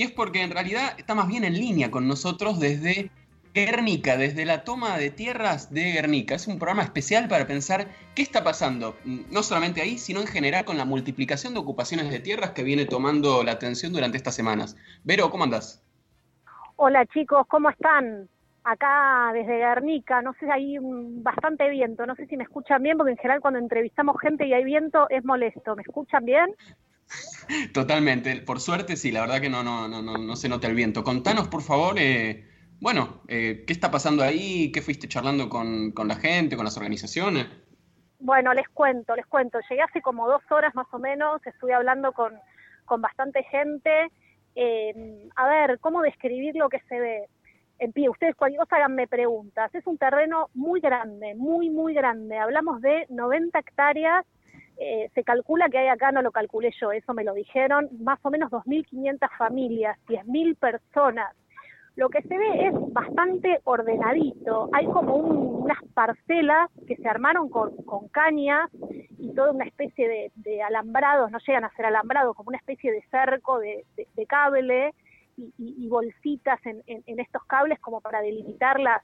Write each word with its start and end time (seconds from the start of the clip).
y 0.00 0.04
es 0.04 0.12
porque 0.12 0.42
en 0.42 0.50
realidad 0.50 0.94
está 0.96 1.14
más 1.14 1.28
bien 1.28 1.44
en 1.44 1.52
línea 1.52 1.90
con 1.90 2.08
nosotros 2.08 2.58
desde 2.58 3.10
Guernica, 3.52 4.16
desde 4.16 4.46
la 4.46 4.64
toma 4.64 4.96
de 4.96 5.10
tierras 5.10 5.74
de 5.74 5.92
Guernica. 5.92 6.36
Es 6.36 6.46
un 6.46 6.58
programa 6.58 6.84
especial 6.84 7.28
para 7.28 7.46
pensar 7.46 7.86
qué 8.14 8.22
está 8.22 8.42
pasando, 8.42 8.96
mm, 9.04 9.24
no 9.30 9.42
solamente 9.42 9.82
ahí, 9.82 9.98
sino 9.98 10.22
en 10.22 10.26
general 10.26 10.64
con 10.64 10.78
la 10.78 10.86
multiplicación 10.86 11.52
de 11.52 11.60
ocupaciones 11.60 12.10
de 12.10 12.18
tierras 12.18 12.52
que 12.52 12.62
viene 12.62 12.86
tomando 12.86 13.44
la 13.44 13.52
atención 13.52 13.92
durante 13.92 14.16
estas 14.16 14.34
semanas. 14.34 14.74
Vero, 15.04 15.28
¿cómo 15.28 15.44
andás? 15.44 15.84
Hola 16.76 17.04
chicos, 17.04 17.46
¿cómo 17.48 17.68
están? 17.68 18.26
Acá 18.64 19.32
desde 19.34 19.58
Guernica, 19.58 20.22
no 20.22 20.32
sé, 20.40 20.50
hay 20.50 20.78
bastante 20.80 21.68
viento, 21.68 22.06
no 22.06 22.14
sé 22.14 22.24
si 22.24 22.38
me 22.38 22.44
escuchan 22.44 22.82
bien, 22.82 22.96
porque 22.96 23.12
en 23.12 23.18
general 23.18 23.42
cuando 23.42 23.58
entrevistamos 23.58 24.18
gente 24.18 24.46
y 24.46 24.54
hay 24.54 24.64
viento 24.64 25.10
es 25.10 25.26
molesto. 25.26 25.76
¿Me 25.76 25.82
escuchan 25.82 26.24
bien? 26.24 26.54
Totalmente, 27.74 28.36
por 28.42 28.60
suerte 28.60 28.96
sí, 28.96 29.10
la 29.10 29.22
verdad 29.22 29.40
que 29.40 29.50
no, 29.50 29.62
no, 29.62 29.88
no, 29.88 30.02
no, 30.02 30.36
se 30.36 30.48
nota 30.48 30.68
el 30.68 30.74
viento. 30.74 31.04
Contanos, 31.04 31.48
por 31.48 31.62
favor, 31.62 31.96
eh, 31.98 32.46
bueno, 32.80 33.20
eh, 33.28 33.64
¿qué 33.66 33.72
está 33.72 33.90
pasando 33.90 34.22
ahí? 34.22 34.72
¿Qué 34.72 34.80
fuiste 34.80 35.08
charlando 35.08 35.48
con, 35.48 35.92
la 35.94 36.16
gente, 36.16 36.56
con 36.56 36.64
las 36.64 36.76
organizaciones? 36.76 37.46
Bueno, 38.18 38.54
les 38.54 38.68
cuento, 38.68 39.14
les 39.16 39.26
cuento. 39.26 39.58
Llegué 39.68 39.82
hace 39.82 40.00
como 40.00 40.28
dos 40.28 40.42
horas 40.50 40.74
más 40.74 40.86
o 40.92 40.98
menos, 40.98 41.44
estuve 41.46 41.74
hablando 41.74 42.12
con, 42.12 42.32
bastante 42.98 43.42
gente. 43.44 44.08
Eh, 44.54 45.28
a 45.36 45.48
ver, 45.48 45.78
¿cómo 45.80 46.02
describir 46.02 46.56
lo 46.56 46.68
que 46.68 46.80
se 46.88 46.98
ve? 46.98 47.28
En 47.78 47.92
pie, 47.92 48.10
ustedes 48.10 48.34
cualquier 48.34 48.60
cosa 48.60 48.76
háganme 48.76 49.06
preguntas. 49.06 49.74
Es 49.74 49.86
un 49.86 49.96
terreno 49.96 50.48
muy 50.54 50.80
grande, 50.80 51.34
muy, 51.34 51.70
muy 51.70 51.94
grande. 51.94 52.36
Hablamos 52.36 52.82
de 52.82 53.06
90 53.08 53.58
hectáreas. 53.58 54.26
Eh, 54.82 55.10
se 55.14 55.22
calcula 55.24 55.68
que 55.68 55.78
hay 55.78 55.88
acá, 55.88 56.10
no 56.10 56.22
lo 56.22 56.32
calculé 56.32 56.72
yo, 56.80 56.90
eso 56.90 57.12
me 57.12 57.22
lo 57.22 57.34
dijeron, 57.34 57.88
más 58.00 58.18
o 58.22 58.30
menos 58.30 58.50
2.500 58.50 59.28
familias, 59.36 59.98
10.000 60.08 60.56
personas 60.56 61.36
lo 61.96 62.08
que 62.08 62.22
se 62.22 62.38
ve 62.38 62.66
es 62.66 62.72
bastante 62.94 63.60
ordenadito. 63.64 64.70
Hay 64.72 64.86
como 64.86 65.16
unas 65.16 65.78
parcelas 65.92 66.70
que 66.86 66.96
se 66.96 67.06
armaron 67.06 67.50
con, 67.50 67.72
cañas 68.10 68.70
y 69.18 69.34
toda 69.34 69.52
una 69.52 69.66
especie 69.66 70.30
de, 70.34 70.62
alambrados, 70.62 71.30
no 71.30 71.38
llegan 71.46 71.64
a 71.64 71.72
ser 71.74 71.84
alambrados, 71.84 72.34
como 72.36 72.48
una 72.48 72.56
especie 72.56 72.90
de 72.90 73.02
cerco 73.10 73.58
de, 73.58 73.84
cable 74.26 74.94
y, 75.36 75.88
bolsitas 75.88 76.58
en, 76.64 76.82
estos 77.18 77.44
cables 77.44 77.78
como 77.80 78.00
para 78.00 78.22
delimitar 78.22 78.80
las, 78.80 79.02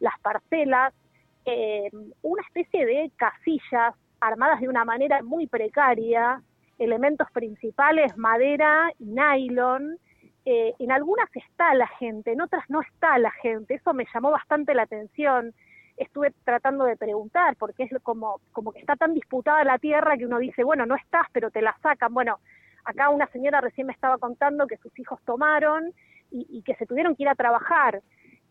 las 0.00 0.18
parcelas. 0.20 0.94
Eh, 1.44 1.90
una 2.22 2.42
especie 2.42 2.86
de 2.86 3.10
casillas 3.16 3.94
armadas 4.20 4.60
de 4.60 4.68
una 4.68 4.84
manera 4.84 5.22
muy 5.22 5.46
precaria, 5.46 6.42
elementos 6.78 7.30
principales, 7.32 8.16
madera 8.16 8.90
y 8.98 9.06
nylon, 9.06 9.98
eh, 10.50 10.74
en 10.78 10.92
algunas 10.92 11.28
está 11.34 11.74
la 11.74 11.86
gente, 11.86 12.32
en 12.32 12.40
otras 12.40 12.64
no 12.70 12.80
está 12.80 13.18
la 13.18 13.30
gente. 13.30 13.74
Eso 13.74 13.92
me 13.92 14.06
llamó 14.14 14.30
bastante 14.30 14.74
la 14.74 14.84
atención. 14.84 15.52
Estuve 15.96 16.32
tratando 16.44 16.84
de 16.84 16.96
preguntar, 16.96 17.56
porque 17.56 17.82
es 17.82 17.90
como, 18.02 18.40
como 18.52 18.72
que 18.72 18.78
está 18.78 18.96
tan 18.96 19.12
disputada 19.12 19.62
la 19.64 19.78
tierra 19.78 20.16
que 20.16 20.24
uno 20.24 20.38
dice, 20.38 20.64
bueno, 20.64 20.86
no 20.86 20.94
estás, 20.94 21.26
pero 21.32 21.50
te 21.50 21.60
la 21.60 21.76
sacan. 21.82 22.14
Bueno, 22.14 22.38
acá 22.84 23.10
una 23.10 23.26
señora 23.26 23.60
recién 23.60 23.88
me 23.88 23.92
estaba 23.92 24.16
contando 24.16 24.66
que 24.66 24.78
sus 24.78 24.98
hijos 24.98 25.20
tomaron 25.26 25.92
y, 26.30 26.62
que 26.62 26.74
se 26.76 26.86
tuvieron 26.86 27.14
que 27.16 27.24
ir 27.24 27.28
a 27.28 27.34
trabajar. 27.34 28.02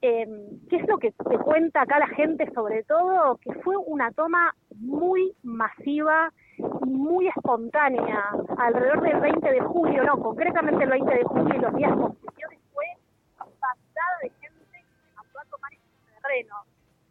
Eh, 0.01 0.27
¿Qué 0.69 0.75
es 0.75 0.87
lo 0.87 0.99
que 0.99 1.11
te 1.11 1.37
cuenta 1.39 1.81
acá 1.81 1.97
la 1.97 2.07
gente 2.09 2.51
sobre 2.53 2.83
todo? 2.83 3.37
Que 3.37 3.53
fue 3.61 3.75
una 3.77 4.11
toma 4.11 4.55
muy 4.79 5.35
masiva 5.43 6.31
muy 6.57 7.27
espontánea, 7.27 8.31
alrededor 8.57 9.01
del 9.01 9.19
20 9.19 9.51
de 9.51 9.61
julio, 9.61 10.03
no, 10.03 10.19
concretamente 10.19 10.83
el 10.83 10.89
20 10.89 11.15
de 11.15 11.23
julio 11.23 11.55
y 11.55 11.59
los 11.59 11.75
días 11.75 11.91
posteriores 11.95 12.59
fue 12.73 12.85
pasada 13.37 14.17
de 14.23 14.29
gente 14.29 14.65
que 14.71 14.83
mandó 15.15 15.39
a 15.39 15.45
tomar 15.45 15.73
este 15.73 16.21
terreno. 16.21 16.55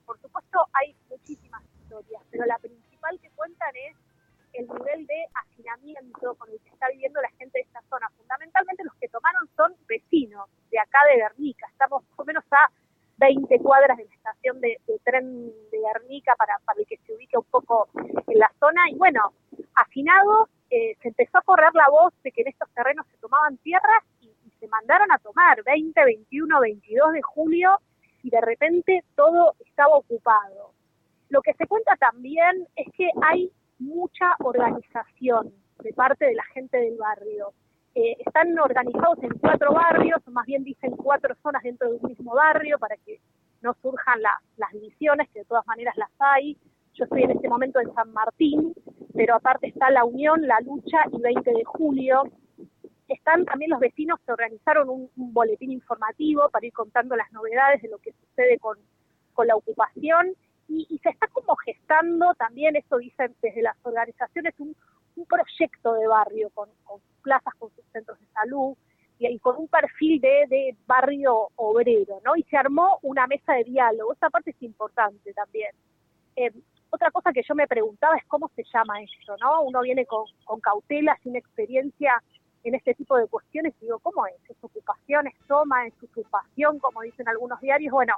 Por 0.04 0.18
supuesto 0.20 0.58
hay 0.72 0.96
muchísimas 1.08 1.62
historias, 1.80 2.22
pero 2.30 2.44
la 2.46 2.58
principal 2.58 3.20
que 3.20 3.30
cuentan 3.30 3.70
es 3.74 3.96
el 4.54 4.66
nivel 4.66 5.06
de 5.06 5.26
hacinamiento 5.34 6.34
con 6.34 6.50
el 6.50 6.58
que 6.60 6.70
está 6.70 6.88
viviendo 6.88 7.20
la 7.20 7.28
gente 7.30 7.58
de 7.58 7.62
esta 7.62 7.82
zona. 7.88 8.08
Fundamentalmente 8.16 8.84
los 8.84 8.94
que 8.94 9.08
tomaron 9.08 9.48
son 9.56 9.74
vecinos 9.86 10.48
de 10.70 10.78
acá 10.78 10.98
de 11.10 11.18
Guernica, 11.18 11.66
estamos 11.70 12.02
más 12.02 12.18
o 12.18 12.24
menos 12.24 12.44
a 12.50 12.70
20 13.26 13.58
cuadras 13.58 13.96
de 13.96 14.04
la 14.04 14.14
estación 14.14 14.60
de, 14.60 14.78
tren 15.02 15.46
de 15.72 15.78
Guernica 15.78 16.34
para, 16.36 16.54
el 16.78 16.86
que 16.86 16.96
se 16.98 17.12
ubique 17.12 17.36
un 17.36 17.44
poco 17.44 17.88
en 17.94 18.38
la 18.38 18.50
zona. 18.60 18.88
Y 18.90 18.94
bueno, 18.94 19.32
afinado, 19.74 20.48
eh, 20.70 20.96
se 21.02 21.08
empezó 21.08 21.38
a 21.38 21.42
correr 21.42 21.74
la 21.74 21.86
voz 21.90 22.14
de 22.22 22.30
que 22.30 22.42
en 22.42 22.48
estos 22.48 22.70
terrenos 22.70 23.04
se 23.10 23.16
tomaban 23.18 23.56
tierras 23.58 24.02
y, 24.20 24.30
se 24.60 24.68
mandaron 24.68 25.12
a 25.12 25.18
tomar 25.18 25.62
20, 25.64 26.02
21, 26.02 26.60
22 26.60 27.12
de 27.12 27.20
julio 27.20 27.78
y 28.22 28.30
de 28.30 28.40
repente 28.40 29.04
todo 29.14 29.54
estaba 29.60 29.94
ocupado. 29.96 30.72
Lo 31.28 31.42
que 31.42 31.52
se 31.52 31.66
cuenta 31.66 31.94
también 31.96 32.66
es 32.74 32.90
que 32.94 33.10
hay 33.22 33.52
mucha 33.78 34.34
organización 34.38 35.52
de 35.80 35.92
parte 35.92 36.24
de 36.24 36.34
la 36.34 36.44
gente 36.54 36.78
del 36.78 36.96
barrio. 36.96 37.52
Eh, 37.98 38.14
están 38.26 38.58
organizados 38.58 39.16
en 39.22 39.30
cuatro 39.38 39.72
barrios, 39.72 40.20
o 40.26 40.30
más 40.30 40.44
bien 40.44 40.62
dicen 40.62 40.90
cuatro 40.90 41.34
zonas 41.42 41.62
dentro 41.62 41.88
de 41.88 41.96
un 41.96 42.10
mismo 42.10 42.34
barrio 42.34 42.78
para 42.78 42.94
que 42.98 43.20
no 43.62 43.74
surjan 43.80 44.20
las 44.20 44.72
divisiones, 44.72 45.30
que 45.30 45.38
de 45.38 45.44
todas 45.46 45.66
maneras 45.66 45.96
las 45.96 46.10
hay. 46.18 46.58
Yo 46.92 47.04
estoy 47.04 47.22
en 47.22 47.30
este 47.30 47.48
momento 47.48 47.80
en 47.80 47.94
San 47.94 48.12
Martín, 48.12 48.74
pero 49.14 49.36
aparte 49.36 49.68
está 49.68 49.88
la 49.90 50.04
Unión, 50.04 50.46
la 50.46 50.60
Lucha 50.60 50.98
y 51.10 51.22
20 51.22 51.50
de 51.50 51.64
julio. 51.64 52.24
Están 53.08 53.46
también 53.46 53.70
los 53.70 53.80
vecinos 53.80 54.20
que 54.26 54.32
organizaron 54.32 54.90
un, 54.90 55.10
boletín 55.16 55.72
informativo 55.72 56.50
para 56.50 56.66
ir 56.66 56.74
contando 56.74 57.16
las 57.16 57.32
novedades 57.32 57.80
de 57.80 57.88
lo 57.88 57.96
que 57.96 58.12
sucede 58.12 58.58
con, 58.58 58.76
la 59.46 59.56
ocupación 59.56 60.34
y, 60.68 61.00
se 61.02 61.08
está 61.08 61.28
como 61.28 61.56
gestando 61.56 62.34
también, 62.34 62.76
eso 62.76 62.98
dicen 62.98 63.34
desde 63.40 63.62
las 63.62 63.76
organizaciones, 63.84 64.54
un, 64.58 64.76
proyecto 65.24 65.94
de 65.94 66.06
barrio 66.06 66.50
con, 66.50 66.68
con 66.84 67.00
plazas, 67.22 67.54
con 67.58 67.70
sus 67.74 67.84
centros 67.92 68.18
de 68.20 68.26
salud 68.26 68.76
y, 69.18 69.38
con 69.38 69.56
un 69.56 69.68
perfil 69.68 70.20
de, 70.20 70.76
barrio 70.86 71.48
obrero, 71.56 72.20
¿no? 72.24 72.36
Y 72.36 72.42
se 72.44 72.56
armó 72.56 72.98
una 73.02 73.26
mesa 73.26 73.54
de 73.54 73.64
diálogo, 73.64 74.12
esa 74.12 74.30
parte 74.30 74.50
es 74.50 74.62
importante 74.62 75.32
también. 75.32 75.70
Eh, 76.36 76.52
otra 76.90 77.10
cosa 77.10 77.32
que 77.32 77.42
yo 77.42 77.54
me 77.54 77.66
preguntaba 77.66 78.16
es 78.16 78.24
cómo 78.26 78.50
se 78.54 78.62
llama 78.72 79.02
esto, 79.02 79.36
¿no? 79.40 79.62
Uno 79.62 79.80
viene 79.80 80.06
con, 80.06 80.26
cautela, 80.60 81.18
sin 81.22 81.36
experiencia 81.36 82.22
en 82.62 82.74
este 82.74 82.94
tipo 82.94 83.16
de 83.16 83.26
cuestiones 83.26 83.74
y 83.80 83.86
digo, 83.86 83.98
¿cómo 84.00 84.26
es? 84.26 84.34
¿Es 84.48 84.56
ocupación, 84.60 85.26
es 85.26 85.34
toma, 85.46 85.86
es 85.86 85.94
usurpación, 86.02 86.78
como 86.78 87.02
dicen 87.02 87.28
algunos 87.28 87.60
diarios? 87.60 87.92
Bueno, 87.92 88.14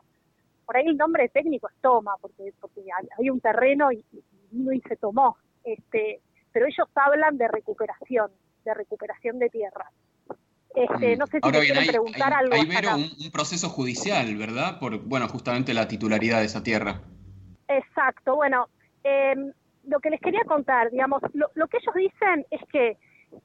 por 0.66 0.76
ahí 0.76 0.86
el 0.86 0.96
nombre 0.96 1.28
técnico 1.28 1.68
es 1.68 1.74
toma, 1.80 2.14
porque, 2.20 2.52
porque 2.60 2.82
hay 3.18 3.30
un 3.30 3.40
terreno 3.40 3.92
y, 3.92 4.04
y 4.52 4.80
se 4.80 4.96
tomó. 4.96 5.36
Este, 5.64 6.20
pero 6.58 6.66
ellos 6.66 6.88
hablan 6.96 7.38
de 7.38 7.46
recuperación, 7.46 8.32
de 8.64 8.74
recuperación 8.74 9.38
de 9.38 9.48
tierras. 9.48 9.92
Este, 10.74 11.14
mm. 11.14 11.18
no 11.18 11.26
sé 11.28 11.38
si 11.38 11.40
Ahora 11.44 11.60
quieren 11.60 11.86
preguntar 11.86 12.34
algo. 12.34 12.52
Hay 12.52 12.62
un, 12.62 13.30
proceso 13.30 13.68
judicial, 13.68 14.36
¿verdad? 14.36 14.80
Por, 14.80 14.98
bueno, 14.98 15.28
justamente 15.28 15.72
la 15.72 15.86
titularidad 15.86 16.40
de 16.40 16.46
esa 16.46 16.64
tierra. 16.64 17.00
Exacto. 17.68 18.34
Bueno, 18.34 18.66
em, 19.04 19.52
lo 19.84 20.00
que 20.00 20.10
les 20.10 20.20
quería 20.20 20.42
contar, 20.48 20.90
digamos, 20.90 21.22
lo, 21.32 21.48
lo, 21.54 21.68
que 21.68 21.76
ellos 21.76 21.94
dicen 21.94 22.44
es 22.50 22.60
que, 22.72 22.96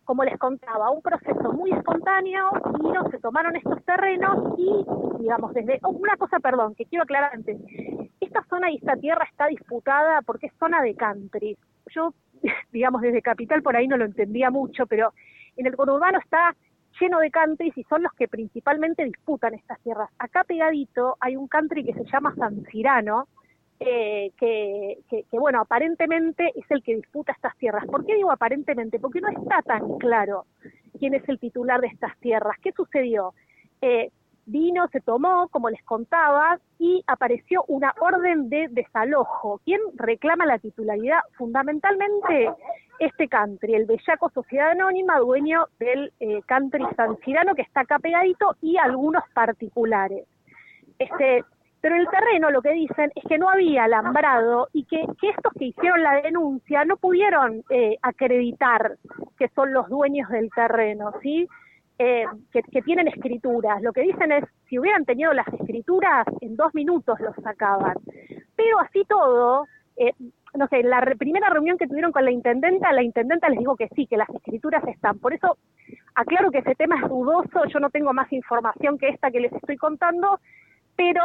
como 0.03 0.23
les 0.23 0.39
contaba, 0.39 0.89
un 0.89 1.03
proceso 1.03 1.53
muy 1.53 1.71
espontáneo, 1.71 2.49
y 2.79 3.11
se 3.11 3.19
tomaron 3.19 3.55
estos 3.55 3.85
terrenos 3.85 4.57
y, 4.57 5.21
digamos, 5.21 5.53
desde... 5.53 5.77
Oh, 5.83 5.89
una 5.89 6.17
cosa, 6.17 6.39
perdón, 6.39 6.73
que 6.73 6.85
quiero 6.85 7.03
aclarar 7.03 7.29
antes. 7.35 7.57
Esta 8.19 8.43
zona 8.49 8.71
y 8.71 8.77
esta 8.77 8.95
tierra 8.95 9.27
está 9.29 9.45
disputada 9.45 10.23
porque 10.23 10.47
es 10.47 10.53
zona 10.57 10.81
de 10.81 10.95
country. 10.95 11.55
Yo, 11.93 12.11
digamos, 12.71 13.01
desde 13.01 13.21
Capital 13.21 13.61
por 13.63 13.75
ahí 13.75 13.87
no 13.87 13.97
lo 13.97 14.05
entendía 14.05 14.49
mucho, 14.49 14.85
pero 14.85 15.13
en 15.57 15.67
el 15.67 15.75
conurbano 15.75 16.19
está 16.19 16.55
lleno 16.99 17.19
de 17.19 17.31
countries 17.31 17.77
y 17.77 17.83
son 17.85 18.03
los 18.03 18.13
que 18.13 18.27
principalmente 18.27 19.03
disputan 19.05 19.53
estas 19.53 19.79
tierras. 19.81 20.09
Acá 20.19 20.43
pegadito 20.43 21.17
hay 21.19 21.35
un 21.35 21.47
country 21.47 21.83
que 21.83 21.93
se 21.93 22.05
llama 22.05 22.35
San 22.35 22.63
Cirano, 22.71 23.27
eh, 23.79 24.31
que, 24.37 24.97
bueno, 25.31 25.59
aparentemente 25.59 26.51
es 26.55 26.69
el 26.69 26.83
que 26.83 26.95
disputa 26.95 27.33
estas 27.33 27.57
tierras. 27.57 27.85
¿Por 27.85 28.05
qué 28.05 28.15
digo 28.15 28.31
aparentemente? 28.31 28.99
Porque 28.99 29.19
no 29.19 29.29
está 29.29 29.61
tan 29.61 29.97
claro 29.97 30.45
quién 30.99 31.13
es 31.15 31.27
el 31.27 31.39
titular 31.39 31.81
de 31.81 31.87
estas 31.87 32.17
tierras. 32.19 32.55
¿Qué 32.61 32.71
sucedió? 32.71 33.33
Eh, 33.81 34.11
vino, 34.45 34.87
se 34.89 34.99
tomó, 34.99 35.47
como 35.49 35.69
les 35.69 35.83
contaba, 35.83 36.59
y 36.79 37.03
apareció 37.07 37.63
una 37.67 37.93
orden 37.99 38.49
de 38.49 38.67
desalojo. 38.69 39.61
¿Quién 39.65 39.79
reclama 39.95 40.45
la 40.45 40.59
titularidad? 40.59 41.19
Fundamentalmente 41.37 42.49
este 42.99 43.27
country, 43.27 43.75
el 43.75 43.85
Bellaco 43.85 44.29
Sociedad 44.29 44.71
Anónima, 44.71 45.19
dueño 45.19 45.67
del 45.79 46.11
eh, 46.19 46.41
country 46.45 46.85
San 46.95 47.17
Cirano, 47.23 47.55
que 47.55 47.63
está 47.63 47.81
acá 47.81 47.99
pegadito, 47.99 48.55
y 48.61 48.77
algunos 48.77 49.23
particulares. 49.33 50.25
Este, 50.99 51.43
pero 51.81 51.95
el 51.97 52.07
terreno 52.07 52.49
lo 52.49 52.61
que 52.61 52.71
dicen 52.71 53.11
es 53.13 53.23
que 53.27 53.37
no 53.37 53.49
había 53.49 53.83
alambrado 53.83 54.69
y 54.71 54.85
que, 54.85 55.01
estos 55.01 55.53
que 55.59 55.65
hicieron 55.65 56.01
la 56.01 56.21
denuncia 56.21 56.85
no 56.85 56.95
pudieron 56.95 57.63
eh, 57.69 57.97
acreditar 58.01 58.97
que 59.37 59.49
son 59.49 59.73
los 59.73 59.89
dueños 59.89 60.29
del 60.29 60.49
terreno, 60.51 61.11
¿sí? 61.21 61.47
Eh, 61.99 62.25
que, 62.51 62.81
tienen 62.81 63.07
escrituras. 63.07 63.81
Lo 63.81 63.93
que 63.93 64.01
dicen 64.01 64.31
es, 64.31 64.43
si 64.67 64.79
hubieran 64.79 65.05
tenido 65.05 65.31
las 65.33 65.47
escrituras, 65.47 66.25
en 66.41 66.55
dos 66.55 66.73
minutos 66.73 67.19
los 67.19 67.35
sacaban. 67.43 67.95
Pero 68.55 68.79
así 68.79 69.03
todo, 69.07 69.67
eh, 69.97 70.13
no 70.55 70.67
sé, 70.67 70.79
en 70.79 70.89
la 70.89 71.01
primera 71.17 71.49
reunión 71.49 71.77
que 71.77 71.87
tuvieron 71.87 72.11
con 72.11 72.25
la 72.25 72.31
intendenta, 72.31 72.91
la 72.91 73.03
intendenta 73.03 73.49
les 73.49 73.59
dijo 73.59 73.75
que 73.75 73.89
sí, 73.95 74.07
que 74.07 74.17
las 74.17 74.29
escrituras 74.29 74.83
están. 74.87 75.19
Por 75.19 75.33
eso 75.33 75.57
aclaro 76.15 76.51
que 76.51 76.59
ese 76.59 76.75
tema 76.75 76.99
es 77.01 77.09
dudoso, 77.09 77.65
yo 77.65 77.79
no 77.79 77.89
tengo 77.89 78.13
más 78.13 78.31
información 78.33 78.97
que 78.97 79.09
esta 79.09 79.31
que 79.31 79.39
les 79.39 79.53
estoy 79.53 79.77
contando, 79.77 80.39
pero 80.95 81.21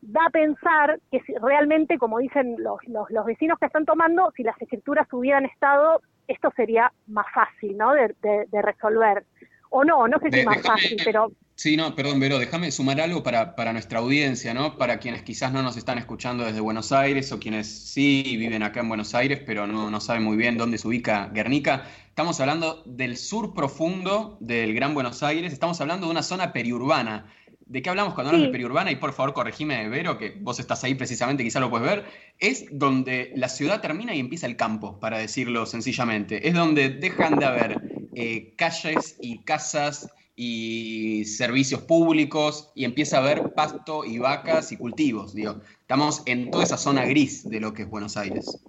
da 0.00 0.26
a 0.26 0.30
pensar 0.30 1.00
que 1.10 1.20
si 1.20 1.34
realmente, 1.34 1.98
como 1.98 2.18
dicen 2.18 2.54
los, 2.58 2.78
los, 2.86 3.26
vecinos 3.26 3.58
que 3.58 3.66
están 3.66 3.84
tomando, 3.84 4.30
si 4.36 4.44
las 4.44 4.60
escrituras 4.62 5.12
hubieran 5.12 5.44
estado, 5.44 6.02
esto 6.28 6.52
sería 6.54 6.92
más 7.08 7.26
fácil, 7.34 7.76
¿no? 7.76 7.92
de 7.94 8.62
resolver 8.62 9.24
o 9.70 9.84
no, 9.84 10.08
no 10.08 10.18
sé 10.18 10.30
si 10.30 10.40
es 10.40 10.46
más 10.46 10.62
fácil, 10.62 10.96
pero... 11.04 11.32
Sí, 11.54 11.76
no, 11.76 11.96
perdón, 11.96 12.20
Vero, 12.20 12.38
déjame 12.38 12.70
sumar 12.70 13.00
algo 13.00 13.24
para, 13.24 13.56
para, 13.56 13.72
nuestra 13.72 13.98
audiencia, 13.98 14.54
¿no? 14.54 14.78
Para 14.78 15.00
quienes 15.00 15.22
quizás 15.22 15.52
no 15.52 15.60
nos 15.60 15.76
están 15.76 15.98
escuchando 15.98 16.44
desde 16.44 16.60
Buenos 16.60 16.92
Aires 16.92 17.32
o 17.32 17.40
quienes 17.40 17.66
sí 17.66 18.36
viven 18.38 18.62
acá 18.62 18.78
en 18.78 18.88
Buenos 18.88 19.12
Aires, 19.16 19.40
pero 19.44 19.66
no, 19.66 19.90
no 19.90 20.00
saben 20.00 20.22
muy 20.22 20.36
bien 20.36 20.56
dónde 20.56 20.78
se 20.78 20.86
ubica 20.86 21.30
Guernica. 21.34 21.84
Estamos 22.06 22.38
hablando 22.40 22.84
del 22.86 23.16
sur 23.16 23.54
profundo 23.54 24.38
del 24.40 24.72
Gran 24.72 24.94
Buenos 24.94 25.24
Aires, 25.24 25.52
estamos 25.52 25.80
hablando 25.80 26.06
de 26.06 26.12
una 26.12 26.22
zona 26.22 26.52
periurbana. 26.52 27.26
¿De 27.66 27.82
qué 27.82 27.90
hablamos 27.90 28.14
cuando 28.14 28.30
hablamos 28.30 28.48
de 28.48 28.52
periurbana? 28.52 28.90
Y 28.92 28.96
por 28.96 29.12
favor, 29.12 29.34
corregime, 29.34 29.88
Vero, 29.88 30.16
que 30.16 30.36
vos 30.40 30.58
estás 30.58 30.84
ahí 30.84 30.94
precisamente, 30.94 31.42
quizás 31.42 31.60
lo 31.60 31.68
puedes 31.68 31.86
ver. 31.86 32.04
Es 32.38 32.66
donde 32.70 33.32
la 33.34 33.48
ciudad 33.48 33.82
termina 33.82 34.14
y 34.14 34.20
empieza 34.20 34.46
el 34.46 34.56
campo, 34.56 34.98
para 35.00 35.18
decirlo 35.18 35.66
sencillamente. 35.66 36.48
Es 36.48 36.54
donde 36.54 36.88
dejan 36.88 37.36
de 37.38 37.44
haber 37.44 37.97
eh, 38.14 38.54
calles 38.56 39.16
y 39.20 39.38
casas 39.44 40.12
y 40.34 41.24
servicios 41.24 41.82
públicos 41.82 42.70
y 42.74 42.84
empieza 42.84 43.16
a 43.16 43.20
haber 43.20 43.52
pasto 43.54 44.04
y 44.04 44.18
vacas 44.18 44.70
y 44.72 44.76
cultivos. 44.76 45.34
Digo. 45.34 45.56
Estamos 45.80 46.22
en 46.26 46.50
toda 46.50 46.64
esa 46.64 46.76
zona 46.76 47.06
gris 47.06 47.48
de 47.48 47.60
lo 47.60 47.72
que 47.72 47.82
es 47.82 47.90
Buenos 47.90 48.16
Aires. 48.16 48.62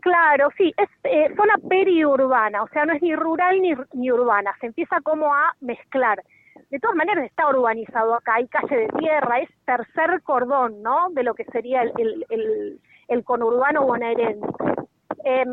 Claro, 0.00 0.48
sí, 0.56 0.74
es 0.76 0.88
eh, 1.04 1.28
zona 1.36 1.54
periurbana, 1.68 2.62
o 2.62 2.68
sea, 2.68 2.84
no 2.84 2.94
es 2.94 3.02
ni 3.02 3.14
rural 3.14 3.60
ni, 3.60 3.74
ni 3.92 4.10
urbana, 4.10 4.54
se 4.60 4.66
empieza 4.66 5.00
como 5.02 5.32
a 5.34 5.54
mezclar. 5.60 6.22
De 6.70 6.80
todas 6.80 6.96
maneras 6.96 7.24
está 7.24 7.48
urbanizado 7.48 8.14
acá, 8.14 8.34
hay 8.34 8.48
calle 8.48 8.76
de 8.76 8.88
tierra, 8.98 9.40
es 9.40 9.48
tercer 9.64 10.22
cordón, 10.22 10.82
¿no? 10.82 11.10
De 11.10 11.22
lo 11.22 11.34
que 11.34 11.44
sería 11.44 11.82
el, 11.82 12.26
el, 12.28 12.80
el, 13.08 13.24
conurbano 13.24 13.84
bonaerense. 13.84 14.46
Eh, 15.24 15.44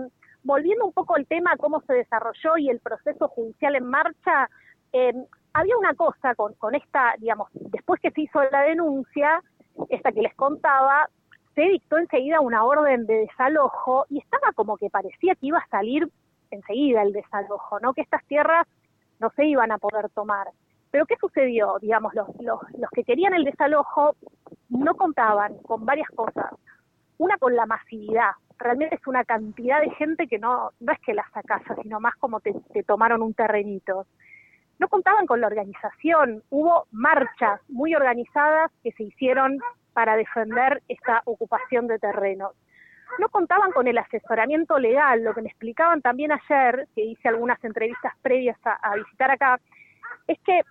volviendo 0.45 0.85
un 0.85 0.93
poco 0.93 1.15
al 1.15 1.25
tema, 1.25 1.57
cómo 1.57 1.81
se 1.81 1.93
desarrolló 1.93 2.57
y 2.57 2.69
el 2.69 2.79
proceso 2.79 3.27
judicial 3.27 3.75
en 3.75 3.85
marcha, 3.85 4.49
eh, 4.93 5.13
había 5.53 5.75
una 5.75 5.93
cosa 5.95 6.35
con, 6.35 6.53
con 6.53 6.75
esta, 6.75 7.15
digamos, 7.17 7.49
después 7.53 7.99
que 7.99 8.11
se 8.11 8.21
hizo 8.21 8.41
la 8.51 8.61
denuncia, 8.61 9.41
esta 9.89 10.11
que 10.11 10.21
les 10.21 10.35
contaba, 10.35 11.09
se 11.55 11.61
dictó 11.61 11.97
enseguida 11.97 12.41
una 12.41 12.63
orden 12.63 13.07
de 13.07 13.25
desalojo 13.27 14.05
y 14.09 14.19
estaba 14.19 14.51
como 14.53 14.77
que 14.77 14.89
parecía 14.89 15.35
que 15.35 15.47
iba 15.47 15.57
a 15.57 15.67
salir 15.67 16.07
enseguida 16.51 17.01
el 17.01 17.11
desalojo, 17.11 17.79
¿no? 17.79 17.93
Que 17.93 18.01
estas 18.01 18.23
tierras 18.25 18.67
no 19.19 19.31
se 19.35 19.45
iban 19.45 19.71
a 19.71 19.79
poder 19.79 20.09
tomar. 20.09 20.47
Pero 20.91 21.05
¿qué 21.05 21.15
sucedió? 21.19 21.77
Digamos, 21.81 22.13
los, 22.13 22.27
los, 22.41 22.59
los 22.77 22.89
que 22.91 23.03
querían 23.03 23.33
el 23.33 23.45
desalojo 23.45 24.15
no 24.69 24.93
contaban 24.95 25.57
con 25.59 25.85
varias 25.85 26.09
cosas. 26.09 26.51
Una 27.17 27.37
con 27.37 27.55
la 27.55 27.65
masividad, 27.65 28.31
realmente 28.65 28.95
es 28.95 29.05
una 29.05 29.23
cantidad 29.23 29.79
de 29.79 29.91
gente 29.91 30.27
que 30.27 30.39
no, 30.39 30.71
no 30.79 30.91
es 30.91 30.99
que 31.01 31.13
las 31.13 31.31
sacasa, 31.31 31.75
sino 31.83 31.99
más 31.99 32.15
como 32.15 32.39
te, 32.39 32.53
tomaron 32.85 33.21
un 33.21 33.35
terrenito. 33.35 34.07
No 34.79 34.87
contaban 34.87 35.27
con 35.27 35.39
la 35.39 35.47
organización, 35.47 36.41
hubo 36.49 36.87
marchas 36.91 37.61
muy 37.69 37.93
organizadas 37.93 38.71
que 38.83 38.91
se 38.93 39.03
hicieron 39.03 39.59
para 39.93 40.17
defender 40.17 40.81
esta 40.87 41.21
ocupación 41.25 41.85
de 41.85 41.99
terrenos. 41.99 42.53
No 43.19 43.29
contaban 43.29 43.71
con 43.71 43.87
el 43.87 43.99
asesoramiento 43.99 44.79
legal, 44.79 45.23
lo 45.23 45.35
que 45.35 45.43
me 45.43 45.49
explicaban 45.49 46.01
también 46.01 46.31
ayer, 46.31 46.87
que 46.95 47.05
hice 47.05 47.27
algunas 47.29 47.63
entrevistas 47.63 48.13
previas 48.23 48.57
a, 48.63 48.95
visitar 48.95 49.29
acá, 49.29 49.59
es 50.27 50.39
que 50.39 50.61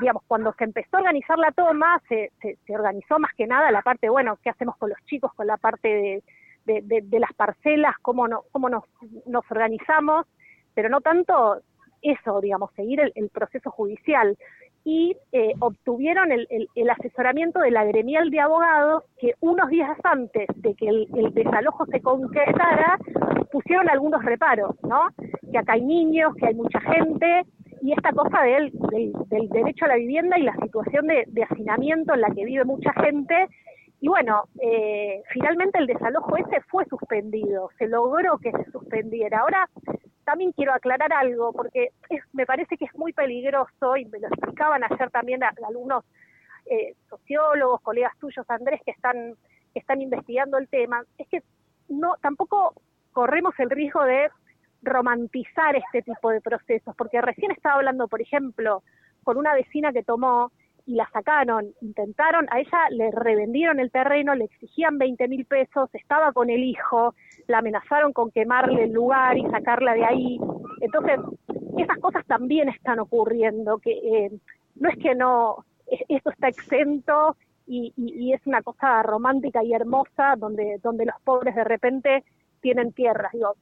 digamos, 0.00 0.22
cuando 0.26 0.54
se 0.54 0.64
empezó 0.64 0.96
a 0.96 1.00
organizar 1.00 1.38
la 1.38 1.52
toma, 1.52 2.00
se, 2.08 2.32
se, 2.40 2.56
se, 2.66 2.74
organizó 2.74 3.18
más 3.18 3.34
que 3.34 3.46
nada 3.46 3.70
la 3.70 3.82
parte, 3.82 4.08
bueno, 4.08 4.38
¿qué 4.42 4.48
hacemos 4.48 4.74
con 4.78 4.88
los 4.88 4.98
chicos, 5.04 5.34
con 5.34 5.46
la 5.46 5.58
parte 5.58 5.86
de, 5.86 6.22
de, 6.64 7.18
las 7.18 7.32
parcelas, 7.34 7.94
cómo, 8.02 8.28
no, 8.28 8.44
cómo 8.52 8.68
nos, 8.68 8.84
nos 9.26 9.44
organizamos, 9.50 10.26
pero 10.74 10.88
no 10.88 11.00
tanto 11.00 11.60
eso, 12.02 12.40
digamos, 12.40 12.70
seguir 12.74 13.00
el, 13.00 13.28
proceso 13.30 13.70
judicial. 13.70 14.36
Y 14.84 15.16
eh, 15.30 15.52
obtuvieron 15.60 16.32
el, 16.32 16.48
el, 16.74 16.90
asesoramiento 16.90 17.60
de 17.60 17.70
la 17.70 17.84
gremial 17.84 18.30
de 18.30 18.40
abogados 18.40 19.04
que 19.20 19.34
unos 19.40 19.68
días 19.70 19.96
antes 20.02 20.48
de 20.56 20.74
que 20.74 20.88
el, 20.88 21.06
desalojo 21.34 21.86
se 21.86 22.00
concretara, 22.00 22.98
pusieron 23.52 23.88
algunos 23.88 24.24
reparos, 24.24 24.74
¿no? 24.82 25.08
Que 25.52 25.58
acá 25.58 25.74
hay 25.74 25.82
niños, 25.82 26.34
que 26.34 26.46
hay 26.46 26.54
mucha 26.54 26.80
gente, 26.80 27.44
y 27.80 27.92
esta 27.92 28.12
cosa 28.12 28.42
del, 28.42 28.72
del, 29.28 29.48
derecho 29.48 29.84
a 29.84 29.88
la 29.88 29.96
vivienda 29.96 30.36
y 30.38 30.42
la 30.42 30.56
situación 30.56 31.06
de, 31.06 31.24
de, 31.28 31.42
hacinamiento 31.44 32.14
en 32.14 32.20
la 32.20 32.30
que 32.30 32.44
vive 32.44 32.64
mucha 32.64 32.92
gente 32.92 33.48
y 34.02 34.08
bueno, 34.08 34.48
eh, 34.60 35.22
finalmente 35.32 35.78
el 35.78 35.86
desalojo 35.86 36.36
ese 36.36 36.60
fue 36.62 36.84
suspendido, 36.86 37.70
se 37.78 37.86
logró 37.86 38.36
que 38.38 38.50
se 38.50 38.68
suspendiera. 38.72 39.38
Ahora 39.38 39.70
también 40.24 40.50
quiero 40.50 40.74
aclarar 40.74 41.12
algo, 41.12 41.52
porque 41.52 41.90
me 42.32 42.44
parece 42.44 42.76
que 42.76 42.86
es 42.86 42.94
muy 42.96 43.12
peligroso, 43.12 43.96
y 43.96 44.04
me 44.06 44.18
lo 44.18 44.26
explicaban 44.26 44.82
ayer 44.82 45.08
también 45.12 45.42
algunos 45.44 46.04
eh, 46.66 46.96
sociólogos, 47.08 47.80
colegas 47.82 48.18
tuyos, 48.18 48.44
Andrés, 48.50 48.80
que 48.84 48.90
están, 48.90 49.36
que 49.72 49.78
están 49.78 50.02
investigando 50.02 50.58
el 50.58 50.66
tema, 50.66 51.04
es 51.16 51.28
que 51.28 51.44
no 51.88 52.14
tampoco 52.20 52.74
corremos 53.12 53.54
el 53.60 53.70
riesgo 53.70 54.02
de 54.02 54.30
romantizar 54.82 55.76
este 55.76 56.02
tipo 56.02 56.30
de 56.30 56.40
procesos, 56.40 56.92
porque 56.96 57.22
recién 57.22 57.52
estaba 57.52 57.76
hablando, 57.76 58.08
por 58.08 58.20
ejemplo, 58.20 58.82
con 59.22 59.36
una 59.36 59.54
vecina 59.54 59.92
que 59.92 60.02
tomó 60.02 60.50
y 60.86 60.94
la 60.94 61.08
sacaron, 61.12 61.72
intentaron, 61.80 62.46
a 62.50 62.60
ella 62.60 62.88
le 62.90 63.10
revendieron 63.10 63.78
el 63.78 63.90
terreno, 63.90 64.34
le 64.34 64.44
exigían 64.44 64.98
20 64.98 65.28
mil 65.28 65.44
pesos, 65.46 65.90
estaba 65.92 66.32
con 66.32 66.50
el 66.50 66.64
hijo, 66.64 67.14
la 67.46 67.58
amenazaron 67.58 68.12
con 68.12 68.30
quemarle 68.30 68.84
el 68.84 68.92
lugar 68.92 69.38
y 69.38 69.42
sacarla 69.50 69.94
de 69.94 70.04
ahí. 70.04 70.38
Entonces, 70.80 71.20
esas 71.78 71.98
cosas 71.98 72.26
también 72.26 72.68
están 72.68 72.98
ocurriendo, 72.98 73.78
que 73.78 73.92
eh, 73.92 74.30
no 74.76 74.88
es 74.88 74.96
que 74.98 75.14
no, 75.14 75.64
esto 76.08 76.30
está 76.30 76.48
exento 76.48 77.36
y, 77.66 77.92
y, 77.96 78.32
es 78.32 78.40
una 78.46 78.62
cosa 78.62 79.02
romántica 79.02 79.62
y 79.62 79.72
hermosa 79.72 80.34
donde, 80.36 80.78
donde 80.82 81.06
los 81.06 81.14
pobres 81.22 81.54
de 81.54 81.64
repente 81.64 82.24
tienen 82.60 82.92
tierras. 82.92 83.32
Digo, 83.32 83.56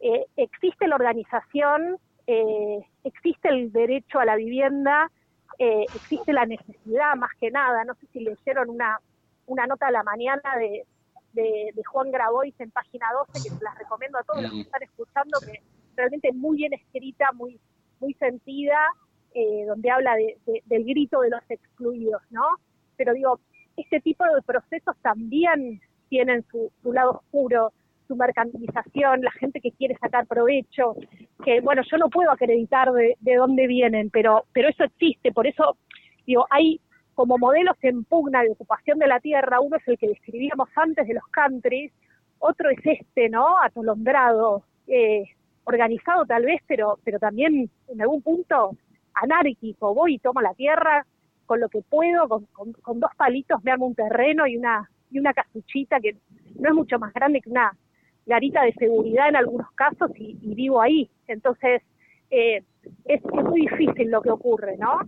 eh, 0.00 0.26
existe 0.36 0.86
la 0.86 0.96
organización, 0.96 1.98
eh, 2.26 2.80
existe 3.04 3.48
el 3.48 3.72
derecho 3.72 4.18
a 4.18 4.24
la 4.24 4.36
vivienda, 4.36 5.10
eh, 5.58 5.86
existe 5.94 6.32
la 6.32 6.46
necesidad 6.46 7.14
más 7.16 7.30
que 7.40 7.50
nada, 7.50 7.84
no 7.84 7.94
sé 7.94 8.06
si 8.12 8.20
leyeron 8.20 8.70
una, 8.70 9.00
una 9.46 9.66
nota 9.66 9.86
a 9.88 9.90
la 9.90 10.02
mañana 10.02 10.56
de, 10.58 10.84
de, 11.32 11.82
Juan 11.84 12.10
Grabois 12.10 12.54
en 12.58 12.70
página 12.70 13.06
12, 13.12 13.48
que 13.48 13.54
se 13.54 13.64
las 13.64 13.78
recomiendo 13.78 14.18
a 14.18 14.22
todos 14.24 14.42
los 14.42 14.52
que 14.52 14.60
están 14.60 14.82
escuchando, 14.82 15.38
que 15.40 15.62
realmente 15.96 16.32
muy 16.32 16.58
bien 16.58 16.72
escrita, 16.74 17.32
muy, 17.32 17.60
muy 18.00 18.14
sentida, 18.14 18.78
eh, 19.34 19.64
donde 19.66 19.90
habla 19.90 20.14
de, 20.16 20.38
del 20.64 20.84
grito 20.84 21.20
de 21.20 21.30
los 21.30 21.42
excluidos, 21.48 22.22
¿no? 22.30 22.44
Pero 22.96 23.12
digo, 23.12 23.40
este 23.76 24.00
tipo 24.00 24.24
de 24.24 24.42
procesos 24.42 24.96
también 25.02 25.80
tienen 26.08 26.44
su, 26.50 26.72
su 26.82 26.92
lado 26.92 27.10
oscuro, 27.12 27.72
su 28.06 28.16
mercantilización, 28.16 29.22
la 29.22 29.30
gente 29.32 29.60
que 29.60 29.72
quiere 29.72 29.96
sacar 29.98 30.26
provecho, 30.26 30.94
que 31.44 31.60
bueno, 31.60 31.82
yo 31.90 31.96
no 31.98 32.08
puedo 32.08 32.30
acreditar 32.30 32.92
de, 32.92 33.16
de 33.20 33.34
dónde 33.36 33.66
vienen, 33.66 34.10
pero, 34.10 34.44
pero 34.52 34.68
eso 34.68 34.84
existe, 34.84 35.32
por 35.32 35.46
eso 35.46 35.76
digo, 36.26 36.46
hay 36.50 36.80
como 37.14 37.38
modelos 37.38 37.76
en 37.80 38.04
pugna 38.04 38.42
de 38.42 38.50
ocupación 38.50 38.98
de 38.98 39.06
la 39.06 39.20
tierra, 39.20 39.60
uno 39.60 39.76
es 39.76 39.88
el 39.88 39.96
que 39.96 40.08
describíamos 40.08 40.68
antes 40.76 41.08
de 41.08 41.14
los 41.14 41.26
countries, 41.28 41.92
otro 42.38 42.68
es 42.68 42.78
este, 42.84 43.30
¿no? 43.30 43.58
Atolondrado, 43.62 44.64
eh, 44.86 45.24
organizado 45.64 46.26
tal 46.26 46.44
vez, 46.44 46.60
pero, 46.66 46.98
pero 47.04 47.18
también 47.18 47.70
en 47.88 48.02
algún 48.02 48.20
punto 48.20 48.76
anárquico, 49.14 49.94
voy 49.94 50.14
y 50.14 50.18
tomo 50.18 50.42
la 50.42 50.52
tierra 50.54 51.06
con 51.46 51.60
lo 51.60 51.68
que 51.68 51.80
puedo, 51.80 52.28
con, 52.28 52.72
con, 52.74 53.00
dos 53.00 53.10
palitos 53.16 53.62
me 53.64 53.70
armo 53.70 53.86
un 53.86 53.94
terreno 53.94 54.46
y 54.46 54.56
una, 54.56 54.90
y 55.10 55.18
una 55.18 55.32
casuchita 55.32 56.00
que 56.00 56.16
no 56.58 56.68
es 56.68 56.74
mucho 56.74 56.98
más 56.98 57.14
grande 57.14 57.40
que 57.40 57.48
una, 57.48 57.74
garita 58.26 58.62
de 58.62 58.72
seguridad 58.74 59.28
en 59.28 59.36
algunos 59.36 59.70
casos 59.74 60.10
y, 60.16 60.36
vivo 60.54 60.80
ahí. 60.80 61.08
Entonces, 61.28 61.82
eh, 62.30 62.62
es, 63.04 63.22
muy 63.24 63.62
difícil 63.62 64.10
lo 64.10 64.20
que 64.20 64.30
ocurre, 64.30 64.76
¿no? 64.76 64.98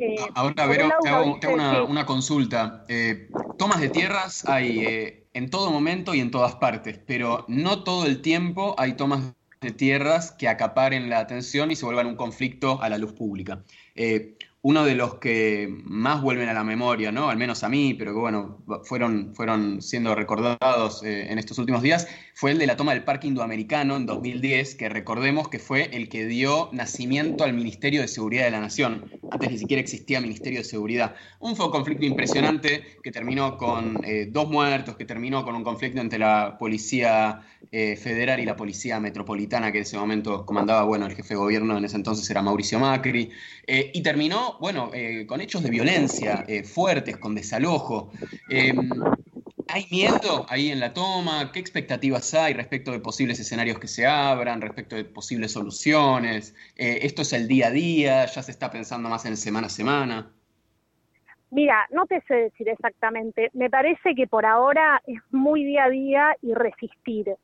Eh, 0.00 0.16
Ahora, 0.34 0.66
Vero, 0.66 0.88
te 1.00 1.08
hago, 1.08 1.86
una, 1.88 2.06
consulta. 2.06 2.84
Eh, 2.88 3.28
tomas 3.58 3.80
de 3.80 3.88
tierras 3.88 4.48
hay 4.48 5.22
en 5.34 5.50
todo 5.50 5.70
momento 5.70 6.14
y 6.14 6.20
en 6.20 6.30
todas 6.30 6.56
partes, 6.56 6.98
pero 7.06 7.44
no 7.48 7.84
todo 7.84 8.06
el 8.06 8.20
tiempo 8.20 8.74
hay 8.78 8.94
tomas 8.94 9.34
de 9.62 9.70
tierras 9.70 10.32
que 10.32 10.48
acaparen 10.48 11.08
la 11.08 11.20
atención 11.20 11.70
y 11.70 11.76
se 11.76 11.84
vuelvan 11.84 12.06
un 12.06 12.16
conflicto 12.16 12.82
a 12.82 12.88
la 12.88 12.98
luz 12.98 13.12
pública. 13.12 13.62
Eh, 13.94 14.36
uno 14.64 14.84
de 14.84 14.94
los 14.94 15.16
que 15.16 15.68
más 15.84 16.22
vuelven 16.22 16.48
a 16.48 16.52
la 16.52 16.62
memoria, 16.62 17.10
¿no? 17.10 17.30
Al 17.30 17.36
menos 17.36 17.64
a 17.64 17.68
mí, 17.68 17.94
pero 17.94 18.12
que 18.12 18.20
bueno, 18.20 18.62
fueron, 18.84 19.34
fueron 19.34 19.82
siendo 19.82 20.14
recordados 20.14 21.02
eh, 21.02 21.32
en 21.32 21.38
estos 21.38 21.58
últimos 21.58 21.82
días, 21.82 22.06
fue 22.34 22.52
el 22.52 22.58
de 22.58 22.66
la 22.66 22.76
toma 22.76 22.92
del 22.92 23.04
Parque 23.04 23.26
Indoamericano 23.26 23.96
en 23.96 24.06
2010, 24.06 24.74
que 24.74 24.88
recordemos 24.88 25.48
que 25.48 25.58
fue 25.58 25.90
el 25.92 26.08
que 26.08 26.26
dio 26.26 26.68
nacimiento 26.72 27.44
al 27.44 27.52
Ministerio 27.52 28.00
de 28.00 28.08
Seguridad 28.08 28.44
de 28.44 28.50
la 28.50 28.60
Nación. 28.60 29.10
Antes 29.30 29.50
ni 29.50 29.58
siquiera 29.58 29.80
existía 29.80 30.20
Ministerio 30.20 30.60
de 30.60 30.64
Seguridad. 30.64 31.14
Un 31.40 31.56
fue 31.56 31.66
un 31.66 31.72
conflicto 31.72 32.04
impresionante 32.04 32.82
que 33.02 33.10
terminó 33.10 33.56
con 33.56 34.04
eh, 34.04 34.28
dos 34.30 34.48
muertos, 34.48 34.96
que 34.96 35.04
terminó 35.04 35.44
con 35.44 35.54
un 35.54 35.64
conflicto 35.64 36.00
entre 36.00 36.18
la 36.18 36.56
Policía 36.58 37.42
eh, 37.70 37.96
Federal 37.96 38.40
y 38.40 38.44
la 38.44 38.56
Policía 38.56 38.98
Metropolitana, 39.00 39.70
que 39.70 39.78
en 39.78 39.82
ese 39.82 39.96
momento 39.96 40.44
comandaba, 40.44 40.84
bueno, 40.84 41.06
el 41.06 41.14
jefe 41.14 41.34
de 41.34 41.36
gobierno 41.36 41.78
en 41.78 41.84
ese 41.84 41.96
entonces 41.96 42.28
era 42.28 42.42
Mauricio 42.42 42.78
Macri, 42.78 43.30
y 43.66 44.02
terminó 44.02 44.58
bueno, 44.60 44.90
eh, 44.92 45.26
con 45.26 45.40
hechos 45.40 45.62
de 45.62 45.70
violencia 45.70 46.44
eh, 46.48 46.64
fuertes, 46.64 47.16
con 47.16 47.34
desalojo. 47.34 48.10
¿Hay 49.74 49.86
miedo 49.90 50.44
ahí 50.50 50.70
en 50.70 50.80
la 50.80 50.92
toma? 50.92 51.50
¿Qué 51.50 51.58
expectativas 51.58 52.34
hay 52.34 52.52
respecto 52.52 52.92
de 52.92 53.00
posibles 53.00 53.40
escenarios 53.40 53.78
que 53.78 53.88
se 53.88 54.06
abran, 54.06 54.60
respecto 54.60 54.96
de 54.96 55.06
posibles 55.06 55.52
soluciones? 55.52 56.54
Eh, 56.76 56.98
¿Esto 57.04 57.22
es 57.22 57.32
el 57.32 57.48
día 57.48 57.68
a 57.68 57.70
día? 57.70 58.26
¿Ya 58.26 58.42
se 58.42 58.50
está 58.50 58.70
pensando 58.70 59.08
más 59.08 59.24
en 59.24 59.34
semana 59.38 59.68
a 59.68 59.70
semana? 59.70 60.30
Mira, 61.50 61.88
no 61.90 62.04
te 62.04 62.20
sé 62.28 62.34
decir 62.34 62.68
exactamente. 62.68 63.48
Me 63.54 63.70
parece 63.70 64.14
que 64.14 64.26
por 64.26 64.44
ahora 64.44 65.00
es 65.06 65.20
muy 65.30 65.64
día 65.64 65.84
a 65.84 65.88
día 65.88 66.36
y 66.42 66.52
resistir. 66.52 67.34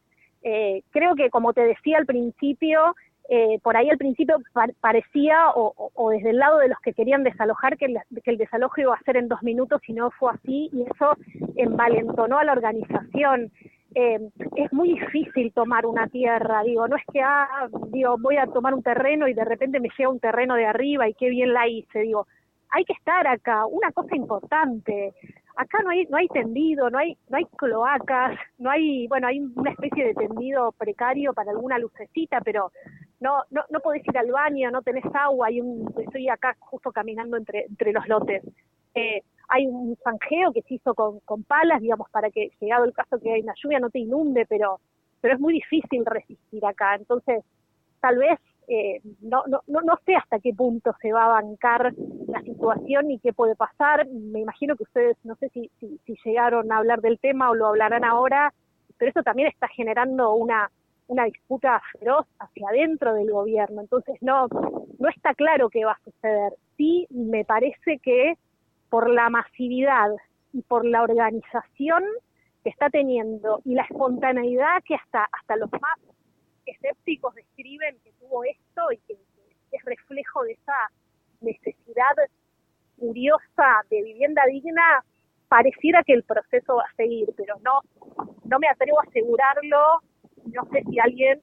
creo 0.91 1.15
que, 1.15 1.31
como 1.31 1.55
te 1.55 1.63
decía 1.63 1.97
al 1.97 2.05
principio, 2.05 2.95
eh, 3.31 3.59
por 3.63 3.77
ahí 3.77 3.91
al 3.91 3.99
principio 3.99 4.39
parecía, 4.81 5.51
o, 5.55 6.11
desde 6.11 6.31
el 6.31 6.39
lado 6.39 6.59
de 6.59 6.69
los 6.69 6.79
que 6.81 6.95
querían 6.95 7.25
desalojar, 7.25 7.77
que 7.77 7.85
el, 7.85 8.39
desalojo 8.39 8.81
iba 8.81 8.95
a 8.95 9.03
ser 9.03 9.19
en 9.19 9.29
dos 9.29 9.43
minutos 9.43 9.83
y 9.87 9.93
no 9.93 10.11
fue 10.13 10.33
así, 10.33 10.71
y 10.73 10.83
eso 10.83 11.15
envalentonó 11.57 12.39
a 12.39 12.45
la 12.45 12.53
organización. 12.53 13.53
Eh, 13.95 14.19
es 14.57 14.73
muy 14.73 14.95
difícil 14.95 15.53
tomar 15.53 15.85
una 15.85 16.09
tierra, 16.09 16.63
digo, 16.63 16.89
no 16.89 16.97
es 16.97 17.03
que, 17.13 17.21
ah, 17.21 17.69
digo, 17.91 18.17
voy 18.19 18.39
a 18.39 18.47
tomar 18.47 18.73
un 18.73 18.83
terreno 18.83 19.29
y 19.29 19.35
de 19.35 19.45
repente 19.45 19.81
me 19.81 19.89
llega 19.97 20.11
un 20.11 20.21
terreno 20.21 20.55
de 20.55 20.67
arriba 20.67 21.07
y 21.09 21.15
qué 21.15 21.29
bien 21.29 21.53
la 21.53 21.69
hice, 21.69 22.01
digo, 22.01 22.27
hay 22.71 22.85
que 22.85 22.93
estar 22.95 23.27
acá, 23.27 23.67
una 23.67 23.93
cosa 23.93 24.15
importante, 24.15 25.15
acá 25.57 25.83
no 25.83 25.91
hay, 25.91 26.07
no 26.07 26.17
hay 26.17 26.29
tendido, 26.29 26.89
no 26.89 26.99
hay, 26.99 27.17
no 27.29 27.39
hay 27.39 27.45
cloacas, 27.57 28.39
no 28.59 28.71
hay, 28.71 29.07
bueno, 29.09 29.27
hay 29.27 29.41
una 29.41 29.71
especie 29.71 30.07
de 30.07 30.15
tendido 30.15 30.73
precario 30.73 31.35
para 31.35 31.51
alguna 31.51 31.79
lucecita, 31.79 32.41
pero 32.43 32.71
no, 33.21 33.43
no, 33.51 33.63
no 33.71 33.81
podés 33.81 34.07
ir 34.07 34.17
al 34.17 34.31
baño, 34.31 34.71
no 34.71 34.83
tenés 34.83 35.05
agua, 35.15 35.49
hay 35.49 35.61
un, 35.61 35.93
estoy 35.99 36.29
acá 36.29 36.57
justo 36.61 36.93
caminando 36.93 37.37
entre, 37.37 37.65
entre 37.67 37.93
los 37.93 38.07
lotes. 38.09 38.43
Eh, 38.95 39.23
hay 39.49 39.67
un 39.67 39.97
zanjeo 40.05 40.53
que 40.53 40.63
se 40.63 40.75
hizo 40.75 40.95
con, 40.95 41.21
con 41.21 41.43
palas, 41.43 41.81
digamos, 41.81 42.09
para 42.11 42.31
que, 42.31 42.51
llegado 42.61 42.85
el 42.85 42.93
caso 42.93 43.19
que 43.19 43.33
hay 43.33 43.43
una 43.43 43.55
lluvia, 43.63 43.81
no 43.81 43.91
te 43.91 43.99
inunde, 43.99 44.47
pero, 44.47 44.81
pero 45.21 45.35
es 45.35 45.41
muy 45.41 45.55
difícil 45.55 46.05
resistir 46.05 46.65
acá. 46.65 46.95
Entonces, 46.95 47.43
tal 48.01 48.19
vez 48.19 48.39
eh, 48.69 49.01
no, 49.23 49.45
no, 49.47 49.63
no, 49.67 49.99
sé 50.05 50.15
hasta 50.15 50.39
qué 50.41 50.53
punto 50.53 50.95
se 51.01 51.11
va 51.11 51.25
a 51.25 51.41
bancar 51.41 51.95
la 52.27 52.43
situación 52.43 53.11
y 53.11 53.19
qué 53.19 53.33
puede 53.33 53.57
pasar. 53.57 54.07
Me 54.09 54.41
imagino 54.41 54.77
que 54.77 54.83
ustedes, 54.83 55.17
no 55.25 55.35
sé 55.37 55.49
si, 55.49 55.71
si, 55.81 55.99
si 56.05 56.15
llegaron 56.25 56.71
a 56.71 56.77
hablar 56.77 57.01
del 57.01 57.19
tema 57.19 57.51
o 57.51 57.55
lo 57.55 57.67
hablarán 57.67 58.05
ahora, 58.05 58.53
pero 58.99 59.11
eso 59.11 59.23
también 59.23 59.49
está 59.49 59.69
generando 59.69 60.35
una, 60.35 60.71
una 61.09 61.25
disputa 61.25 61.83
feroz 61.99 62.27
hacia 62.39 62.69
adentro 62.69 63.15
del 63.15 63.31
gobierno. 63.31 63.81
Entonces 63.81 64.17
no, 64.21 64.47
no 64.99 65.09
está 65.09 65.35
claro 65.35 65.69
qué 65.69 65.85
va 65.85 65.93
a 65.93 66.05
suceder. 66.05 66.53
Sí 66.77 67.07
me 67.11 67.45
parece 67.45 67.99
que 67.99 68.35
por 68.89 69.11
la 69.11 69.29
masividad 69.29 70.11
y 70.53 70.63
por 70.63 70.85
la 70.85 71.03
organización 71.03 72.05
que 72.63 72.71
está 72.71 72.89
teniendo 72.91 73.61
y 73.65 73.75
la 73.75 73.83
espontaneidad 73.83 74.83
que 74.85 74.95
hasta, 74.95 75.27
hasta 75.33 75.57
los 75.57 75.71
más 75.73 75.99
escépticos 76.67 77.35
describen 77.35 77.99
que 78.05 78.13
tuvo 78.21 78.45
esto 78.45 78.93
y 78.93 78.99
que, 78.99 79.17
es 79.71 79.85
reflejo 79.85 80.43
de 80.45 80.53
esa 80.53 80.91
necesidad 81.43 82.17
curiosa 82.99 83.85
de 83.91 84.03
vivienda 84.03 84.43
digna, 84.51 85.05
pareciera 85.47 86.03
que 86.05 86.15
el 86.15 86.23
proceso 86.23 86.77
va 86.77 86.85
a 86.85 86.97
seguir, 86.97 87.29
pero 87.37 87.57
no, 87.63 87.81
no 88.45 88.59
me 88.59 88.67
atrevo 88.67 88.99
a 88.99 89.05
asegurarlo 89.05 90.01
no 90.53 90.69
sé 90.73 90.83
si 90.91 90.99
alguien 90.99 91.41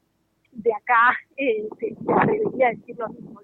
de 0.51 0.73
acá 0.73 1.17
eh, 1.37 1.67
se, 1.79 1.95
atrevería 2.13 2.67
a 2.67 2.71
decir 2.71 2.95
lo 2.97 3.09
mismo. 3.09 3.41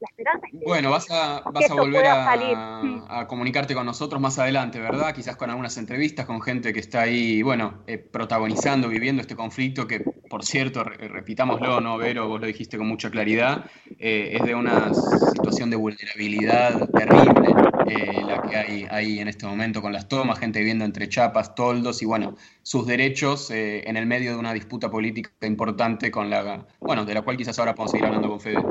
La 0.00 0.06
esperanza 0.10 0.46
es 0.46 0.52
que, 0.60 0.64
bueno, 0.64 0.92
vas 0.92 1.10
a, 1.10 1.42
vas 1.50 1.68
a 1.68 1.74
volver 1.74 2.06
a, 2.06 3.26
comunicarte 3.26 3.74
con 3.74 3.84
nosotros 3.84 4.20
más 4.20 4.38
adelante, 4.38 4.78
¿verdad? 4.78 5.12
Quizás 5.12 5.36
con 5.36 5.50
algunas 5.50 5.76
entrevistas 5.76 6.24
con 6.24 6.40
gente 6.40 6.72
que 6.72 6.78
está 6.78 7.00
ahí, 7.00 7.42
bueno, 7.42 7.82
eh, 7.88 7.98
protagonizando, 7.98 8.88
viviendo 8.88 9.22
este 9.22 9.34
conflicto 9.34 9.88
que, 9.88 10.04
por 10.30 10.44
cierto, 10.44 10.84
repitámoslo, 10.84 11.80
¿no, 11.80 11.98
Vero? 11.98 12.28
Vos 12.28 12.40
lo 12.40 12.46
dijiste 12.46 12.78
con 12.78 12.86
mucha 12.86 13.10
claridad, 13.10 13.68
eh, 13.98 14.36
es 14.36 14.44
de 14.44 14.54
una 14.54 14.94
situación 14.94 15.70
de 15.70 15.76
vulnerabilidad 15.76 16.88
terrible 16.90 17.48
eh, 17.86 18.22
la 18.24 18.42
que 18.42 18.56
hay 18.56 18.86
ahí 18.90 19.18
en 19.18 19.28
este 19.28 19.46
momento 19.46 19.82
con 19.82 19.92
las 19.92 20.08
tomas, 20.08 20.38
gente 20.38 20.60
viviendo 20.60 20.84
entre 20.84 21.08
chapas, 21.08 21.54
toldos 21.54 22.02
y 22.02 22.06
bueno, 22.06 22.34
sus 22.62 22.86
derechos 22.86 23.50
eh, 23.50 23.88
en 23.88 23.96
el 23.96 24.06
medio 24.06 24.32
de 24.32 24.38
una 24.38 24.52
disputa 24.52 24.90
política 24.90 25.30
importante 25.42 26.10
con 26.10 26.30
la, 26.30 26.66
bueno, 26.80 27.04
de 27.04 27.14
la 27.14 27.22
cual 27.22 27.36
quizás 27.36 27.58
ahora 27.58 27.74
podemos 27.74 27.90
seguir 27.90 28.06
hablando 28.06 28.28
con 28.28 28.40
Fede. 28.40 28.62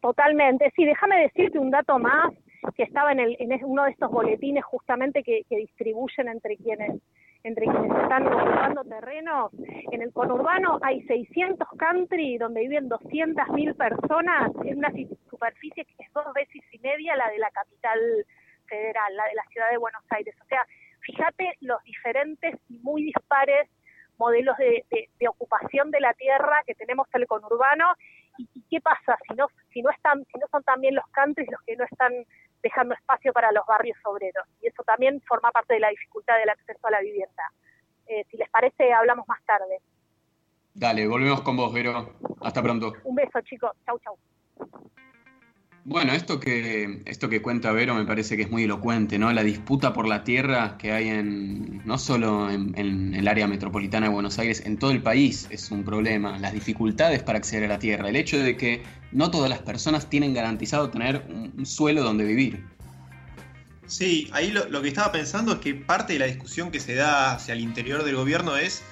Totalmente, 0.00 0.72
sí, 0.76 0.84
déjame 0.84 1.20
decirte 1.22 1.58
un 1.58 1.70
dato 1.70 1.98
más 1.98 2.32
que 2.76 2.82
estaba 2.82 3.12
en, 3.12 3.20
el, 3.20 3.36
en 3.38 3.64
uno 3.64 3.84
de 3.84 3.92
estos 3.92 4.10
boletines 4.10 4.64
justamente 4.64 5.22
que, 5.22 5.42
que 5.48 5.56
distribuyen 5.56 6.28
entre 6.28 6.56
quienes 6.56 7.00
entre 7.44 7.66
quienes 7.66 8.02
están 8.02 8.26
ocupando 8.26 8.84
terrenos. 8.84 9.52
En 9.92 10.02
el 10.02 10.12
conurbano 10.12 10.78
hay 10.82 11.02
600 11.02 11.68
country 11.78 12.38
donde 12.38 12.60
viven 12.60 12.88
200.000 12.88 13.76
personas 13.76 14.50
en 14.64 14.78
una 14.78 14.92
superficie 15.30 15.84
que 15.84 15.94
es 15.98 16.12
dos 16.12 16.26
veces 16.34 16.62
y 16.72 16.78
media 16.78 17.16
la 17.16 17.28
de 17.30 17.38
la 17.38 17.50
capital 17.50 17.98
federal, 18.66 19.16
la 19.16 19.24
de 19.24 19.34
la 19.34 19.44
ciudad 19.50 19.70
de 19.70 19.78
Buenos 19.78 20.02
Aires. 20.10 20.34
O 20.42 20.44
sea, 20.46 20.60
fíjate 21.00 21.56
los 21.60 21.82
diferentes 21.84 22.56
y 22.68 22.78
muy 22.80 23.04
dispares 23.04 23.68
modelos 24.18 24.56
de, 24.58 24.84
ocupación 25.28 25.90
de 25.90 26.00
la 26.00 26.12
tierra 26.14 26.62
que 26.66 26.74
tenemos 26.74 27.06
en 27.14 27.22
el 27.22 27.26
conurbano 27.28 27.94
y, 28.36 28.48
y, 28.52 28.64
qué 28.68 28.80
pasa 28.80 29.16
si 29.28 29.34
no 29.34 29.46
si 29.72 29.80
no 29.80 29.90
están 29.90 30.24
si 30.24 30.38
no 30.40 30.46
son 30.50 30.62
también 30.64 30.96
los 30.96 31.06
countries 31.12 31.48
los 31.50 31.60
que 31.62 31.76
no 31.76 31.84
están 31.84 32.12
dejando 32.62 32.94
espacio 32.94 33.32
para 33.32 33.52
los 33.52 33.64
barrios 33.66 33.98
obreros. 34.04 34.46
Y 34.60 34.68
eso 34.68 34.82
también 34.84 35.20
forma 35.22 35.50
parte 35.50 35.74
de 35.74 35.80
la 35.80 35.88
dificultad 35.90 36.36
del 36.38 36.48
acceso 36.48 36.86
a 36.86 36.90
la 36.90 37.00
vivienda. 37.00 37.52
Eh, 38.06 38.24
si 38.30 38.36
les 38.36 38.48
parece, 38.50 38.92
hablamos 38.92 39.26
más 39.28 39.42
tarde. 39.44 39.80
Dale, 40.74 41.06
volvemos 41.06 41.42
con 41.42 41.56
vos, 41.56 41.72
Vero. 41.72 42.14
Hasta 42.40 42.62
pronto. 42.62 42.94
Un 43.04 43.16
beso, 43.16 43.40
chicos. 43.42 43.72
Chau, 43.84 43.98
chau. 43.98 44.18
Bueno, 45.88 46.12
esto 46.12 46.38
que, 46.38 47.00
esto 47.06 47.30
que 47.30 47.40
cuenta 47.40 47.72
Vero 47.72 47.94
me 47.94 48.04
parece 48.04 48.36
que 48.36 48.42
es 48.42 48.50
muy 48.50 48.64
elocuente, 48.64 49.18
¿no? 49.18 49.32
La 49.32 49.42
disputa 49.42 49.94
por 49.94 50.06
la 50.06 50.22
tierra 50.22 50.76
que 50.76 50.92
hay 50.92 51.08
en, 51.08 51.80
no 51.86 51.96
solo 51.96 52.50
en, 52.50 53.14
el 53.14 53.26
área 53.26 53.46
metropolitana 53.46 54.08
de 54.08 54.12
Buenos 54.12 54.38
Aires, 54.38 54.62
en 54.66 54.76
todo 54.76 54.90
el 54.90 55.02
país 55.02 55.46
es 55.48 55.70
un 55.70 55.84
problema. 55.84 56.38
Las 56.38 56.52
dificultades 56.52 57.22
para 57.22 57.38
acceder 57.38 57.64
a 57.64 57.68
la 57.68 57.78
tierra, 57.78 58.10
el 58.10 58.16
hecho 58.16 58.38
de 58.38 58.54
que 58.58 58.82
no 59.12 59.30
todas 59.30 59.48
las 59.48 59.60
personas 59.60 60.10
tienen 60.10 60.34
garantizado 60.34 60.90
tener 60.90 61.24
un, 61.30 61.64
suelo 61.64 62.02
donde 62.02 62.24
vivir. 62.24 62.62
Sí, 63.86 64.28
ahí 64.32 64.50
lo, 64.50 64.82
que 64.82 64.88
estaba 64.88 65.10
pensando 65.10 65.52
es 65.54 65.58
que 65.60 65.74
parte 65.74 66.12
de 66.12 66.18
la 66.18 66.26
discusión 66.26 66.70
que 66.70 66.80
se 66.80 66.96
da 66.96 67.32
hacia 67.32 67.54
el 67.54 67.60
interior 67.60 68.04
del 68.04 68.16
gobierno 68.16 68.58
es 68.58 68.82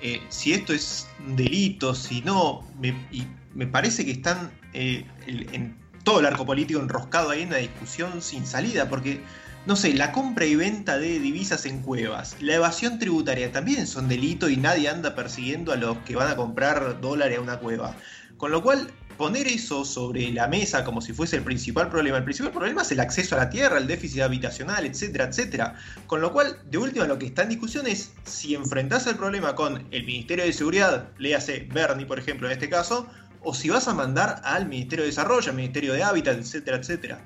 eh, 0.00 0.22
si 0.30 0.54
esto 0.54 0.72
es 0.72 1.06
un 1.26 1.36
delito, 1.36 1.94
si 1.94 2.22
no, 2.22 2.66
y 3.12 3.24
me 3.54 3.66
parece 3.66 4.06
que 4.06 4.12
están 4.12 4.50
eh, 4.72 5.04
en 5.26 5.85
todo 6.06 6.20
el 6.20 6.26
arco 6.26 6.46
político 6.46 6.78
enroscado 6.78 7.30
ahí 7.30 7.42
en 7.42 7.48
una 7.48 7.56
discusión 7.56 8.22
sin 8.22 8.46
salida, 8.46 8.88
porque, 8.88 9.20
no 9.66 9.74
sé, 9.74 9.92
la 9.92 10.12
compra 10.12 10.46
y 10.46 10.54
venta 10.54 10.98
de 10.98 11.18
divisas 11.18 11.66
en 11.66 11.82
cuevas, 11.82 12.36
la 12.38 12.54
evasión 12.54 13.00
tributaria 13.00 13.50
también 13.50 13.88
son 13.88 14.06
delito 14.06 14.48
y 14.48 14.56
nadie 14.56 14.88
anda 14.88 15.16
persiguiendo 15.16 15.72
a 15.72 15.76
los 15.76 15.98
que 15.98 16.14
van 16.14 16.28
a 16.28 16.36
comprar 16.36 17.00
dólares 17.00 17.38
a 17.38 17.40
una 17.40 17.58
cueva. 17.58 17.96
Con 18.36 18.52
lo 18.52 18.62
cual, 18.62 18.92
poner 19.16 19.48
eso 19.48 19.84
sobre 19.84 20.30
la 20.30 20.46
mesa 20.46 20.84
como 20.84 21.00
si 21.00 21.12
fuese 21.12 21.36
el 21.36 21.42
principal 21.42 21.88
problema. 21.88 22.18
El 22.18 22.24
principal 22.24 22.52
problema 22.52 22.82
es 22.82 22.92
el 22.92 23.00
acceso 23.00 23.34
a 23.34 23.38
la 23.38 23.50
tierra, 23.50 23.78
el 23.78 23.88
déficit 23.88 24.20
habitacional, 24.20 24.86
etcétera, 24.86 25.24
etcétera. 25.24 25.74
Con 26.06 26.20
lo 26.20 26.32
cual, 26.32 26.58
de 26.70 26.78
última, 26.78 27.06
lo 27.06 27.18
que 27.18 27.26
está 27.26 27.42
en 27.42 27.48
discusión 27.48 27.88
es 27.88 28.12
si 28.24 28.54
enfrentás 28.54 29.08
el 29.08 29.16
problema 29.16 29.56
con 29.56 29.88
el 29.90 30.04
Ministerio 30.04 30.44
de 30.44 30.52
Seguridad, 30.52 31.08
léase 31.18 31.66
Bernie, 31.72 32.06
por 32.06 32.20
ejemplo, 32.20 32.46
en 32.46 32.52
este 32.52 32.68
caso, 32.68 33.08
o 33.46 33.54
si 33.54 33.68
vas 33.68 33.86
a 33.86 33.94
mandar 33.94 34.40
al 34.42 34.68
Ministerio 34.68 35.04
de 35.04 35.10
Desarrollo, 35.10 35.50
al 35.50 35.56
Ministerio 35.56 35.92
de 35.92 36.02
Hábitat, 36.02 36.36
etcétera, 36.36 36.78
etcétera. 36.78 37.20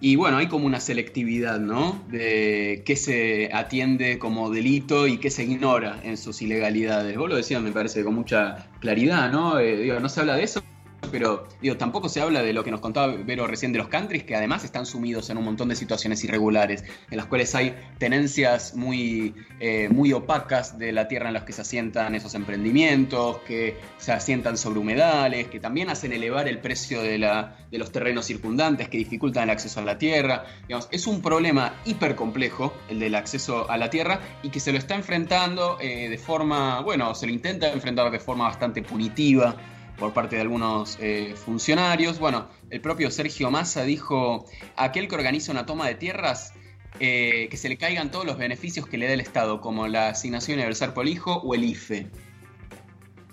Y 0.00 0.16
bueno, 0.16 0.38
hay 0.38 0.48
como 0.48 0.66
una 0.66 0.80
selectividad, 0.80 1.60
¿no? 1.60 2.02
De 2.08 2.82
qué 2.84 2.96
se 2.96 3.48
atiende 3.52 4.18
como 4.18 4.50
delito 4.50 5.06
y 5.06 5.18
qué 5.18 5.30
se 5.30 5.44
ignora 5.44 6.00
en 6.02 6.16
sus 6.16 6.42
ilegalidades. 6.42 7.16
Vos 7.16 7.30
lo 7.30 7.36
decías, 7.36 7.62
me 7.62 7.70
parece, 7.70 8.02
con 8.02 8.16
mucha 8.16 8.66
claridad, 8.80 9.30
¿no? 9.30 9.60
Eh, 9.60 9.76
digo, 9.76 10.00
no 10.00 10.08
se 10.08 10.18
habla 10.18 10.34
de 10.34 10.42
eso, 10.42 10.64
pero 11.12 11.46
digo, 11.60 11.76
tampoco 11.76 12.08
se 12.08 12.20
habla 12.20 12.42
de 12.42 12.52
lo 12.52 12.64
que 12.64 12.70
nos 12.70 12.80
contaba 12.80 13.14
Vero 13.14 13.46
recién 13.46 13.72
de 13.72 13.78
los 13.78 13.88
countries, 13.88 14.24
que 14.24 14.34
además 14.34 14.64
están 14.64 14.86
sumidos 14.86 15.30
en 15.30 15.36
un 15.36 15.44
montón 15.44 15.68
de 15.68 15.76
situaciones 15.76 16.24
irregulares, 16.24 16.84
en 17.10 17.16
las 17.18 17.26
cuales 17.26 17.54
hay 17.54 17.76
tenencias 17.98 18.74
muy, 18.74 19.34
eh, 19.60 19.88
muy 19.90 20.12
opacas 20.12 20.78
de 20.78 20.90
la 20.90 21.06
tierra 21.06 21.28
en 21.28 21.34
las 21.34 21.44
que 21.44 21.52
se 21.52 21.60
asientan 21.60 22.14
esos 22.14 22.34
emprendimientos, 22.34 23.38
que 23.46 23.76
se 23.98 24.12
asientan 24.12 24.56
sobre 24.56 24.80
humedales, 24.80 25.48
que 25.48 25.60
también 25.60 25.90
hacen 25.90 26.12
elevar 26.12 26.48
el 26.48 26.58
precio 26.58 27.02
de, 27.02 27.18
la, 27.18 27.56
de 27.70 27.78
los 27.78 27.92
terrenos 27.92 28.26
circundantes, 28.26 28.88
que 28.88 28.96
dificultan 28.96 29.44
el 29.44 29.50
acceso 29.50 29.80
a 29.80 29.84
la 29.84 29.98
tierra. 29.98 30.46
Digamos, 30.62 30.88
es 30.90 31.06
un 31.06 31.20
problema 31.20 31.74
hiper 31.84 32.16
complejo 32.16 32.72
el 32.88 32.98
del 32.98 33.14
acceso 33.14 33.70
a 33.70 33.76
la 33.76 33.90
tierra 33.90 34.20
y 34.42 34.48
que 34.48 34.60
se 34.60 34.72
lo 34.72 34.78
está 34.78 34.94
enfrentando 34.94 35.76
eh, 35.78 36.08
de 36.08 36.18
forma, 36.18 36.80
bueno, 36.80 37.14
se 37.14 37.26
lo 37.26 37.32
intenta 37.32 37.70
enfrentar 37.70 38.10
de 38.10 38.18
forma 38.18 38.44
bastante 38.44 38.82
punitiva 38.82 39.54
por 39.98 40.12
parte 40.12 40.36
de 40.36 40.42
algunos 40.42 40.98
eh, 41.00 41.34
funcionarios. 41.36 42.18
Bueno, 42.18 42.48
el 42.70 42.80
propio 42.80 43.10
Sergio 43.10 43.50
Massa 43.50 43.84
dijo, 43.84 44.46
aquel 44.76 45.08
que 45.08 45.14
organiza 45.14 45.52
una 45.52 45.66
toma 45.66 45.86
de 45.86 45.94
tierras, 45.94 46.52
eh, 47.00 47.48
que 47.50 47.56
se 47.56 47.68
le 47.68 47.76
caigan 47.76 48.10
todos 48.10 48.26
los 48.26 48.38
beneficios 48.38 48.86
que 48.86 48.98
le 48.98 49.06
da 49.06 49.12
el 49.12 49.20
Estado, 49.20 49.60
como 49.60 49.88
la 49.88 50.08
asignación 50.08 50.58
universal 50.58 50.92
por 50.92 51.06
hijo 51.06 51.36
o 51.36 51.54
el 51.54 51.64
IFE. 51.64 52.06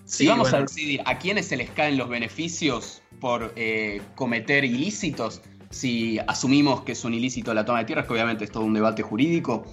si 0.05 0.27
vamos 0.27 0.53
a 0.53 0.61
decidir 0.61 1.01
a 1.05 1.19
quiénes 1.19 1.47
se 1.47 1.57
les 1.57 1.69
caen 1.69 1.97
los 1.97 2.09
beneficios 2.09 3.01
por 3.19 3.53
eh, 3.55 4.01
cometer 4.15 4.63
ilícitos, 4.63 5.41
si 5.71 6.17
asumimos 6.27 6.81
que 6.81 6.93
es 6.93 7.03
un 7.03 7.13
ilícito 7.13 7.53
la 7.53 7.63
toma 7.63 7.79
de 7.79 7.85
tierras, 7.85 8.07
que 8.07 8.13
obviamente 8.13 8.43
es 8.43 8.51
todo 8.51 8.63
un 8.63 8.73
debate 8.73 9.03
jurídico, 9.03 9.65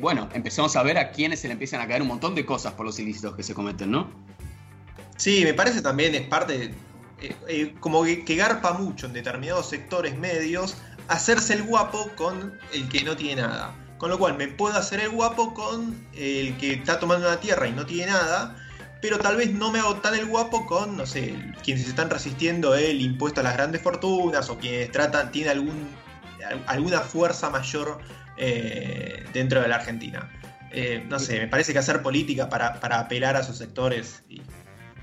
bueno, 0.00 0.28
empezamos 0.34 0.74
a 0.74 0.82
ver 0.82 0.98
a 0.98 1.12
quiénes 1.12 1.38
se 1.38 1.46
le 1.46 1.52
empiezan 1.52 1.80
a 1.80 1.86
caer 1.86 2.02
un 2.02 2.08
montón 2.08 2.34
de 2.34 2.44
cosas 2.44 2.72
por 2.72 2.84
los 2.84 2.98
ilícitos 2.98 3.36
que 3.36 3.44
se 3.44 3.54
cometen, 3.54 3.92
¿no? 3.92 4.10
Sí, 5.16 5.44
me 5.44 5.54
parece 5.54 5.82
también 5.82 6.14
es 6.14 6.22
parte, 6.22 6.74
eh, 7.20 7.36
eh, 7.48 7.74
como 7.80 8.04
que, 8.04 8.36
garpa 8.36 8.74
mucho 8.74 9.06
en 9.06 9.14
determinados 9.14 9.68
sectores 9.68 10.16
medios 10.18 10.76
hacerse 11.08 11.54
el 11.54 11.62
guapo 11.62 12.10
con 12.16 12.58
el 12.72 12.88
que 12.88 13.02
no 13.02 13.16
tiene 13.16 13.42
nada. 13.42 13.74
Con 13.98 14.10
lo 14.10 14.18
cual 14.18 14.36
me 14.36 14.48
puedo 14.48 14.76
hacer 14.76 15.00
el 15.00 15.08
guapo 15.08 15.54
con 15.54 16.06
el 16.12 16.56
que 16.58 16.74
está 16.74 16.98
tomando 16.98 17.26
una 17.26 17.40
tierra 17.40 17.66
y 17.66 17.72
no 17.72 17.86
tiene 17.86 18.12
nada, 18.12 18.54
pero 19.00 19.18
tal 19.18 19.36
vez 19.36 19.54
no 19.54 19.72
me 19.72 19.78
hago 19.78 19.96
tan 19.96 20.14
el 20.14 20.26
guapo 20.26 20.66
con, 20.66 20.98
no 20.98 21.06
sé, 21.06 21.34
quienes 21.64 21.88
están 21.88 22.10
resistiendo 22.10 22.74
el 22.74 23.00
impuesto 23.00 23.40
a 23.40 23.44
las 23.44 23.54
grandes 23.54 23.80
fortunas 23.80 24.50
o 24.50 24.58
quienes 24.58 24.92
tratan, 24.92 25.32
tienen 25.32 25.52
algún, 25.52 25.88
alguna 26.66 27.00
fuerza 27.00 27.48
mayor 27.48 28.00
eh, 28.36 29.24
dentro 29.32 29.62
de 29.62 29.68
la 29.68 29.76
Argentina. 29.76 30.30
no 31.08 31.18
sé, 31.18 31.40
me 31.40 31.48
parece 31.48 31.72
que 31.72 31.78
hacer 31.78 32.02
política 32.02 32.50
para, 32.50 32.78
para 32.80 33.00
apelar 33.00 33.34
a 33.36 33.42
sus 33.42 33.56
sectores 33.56 34.22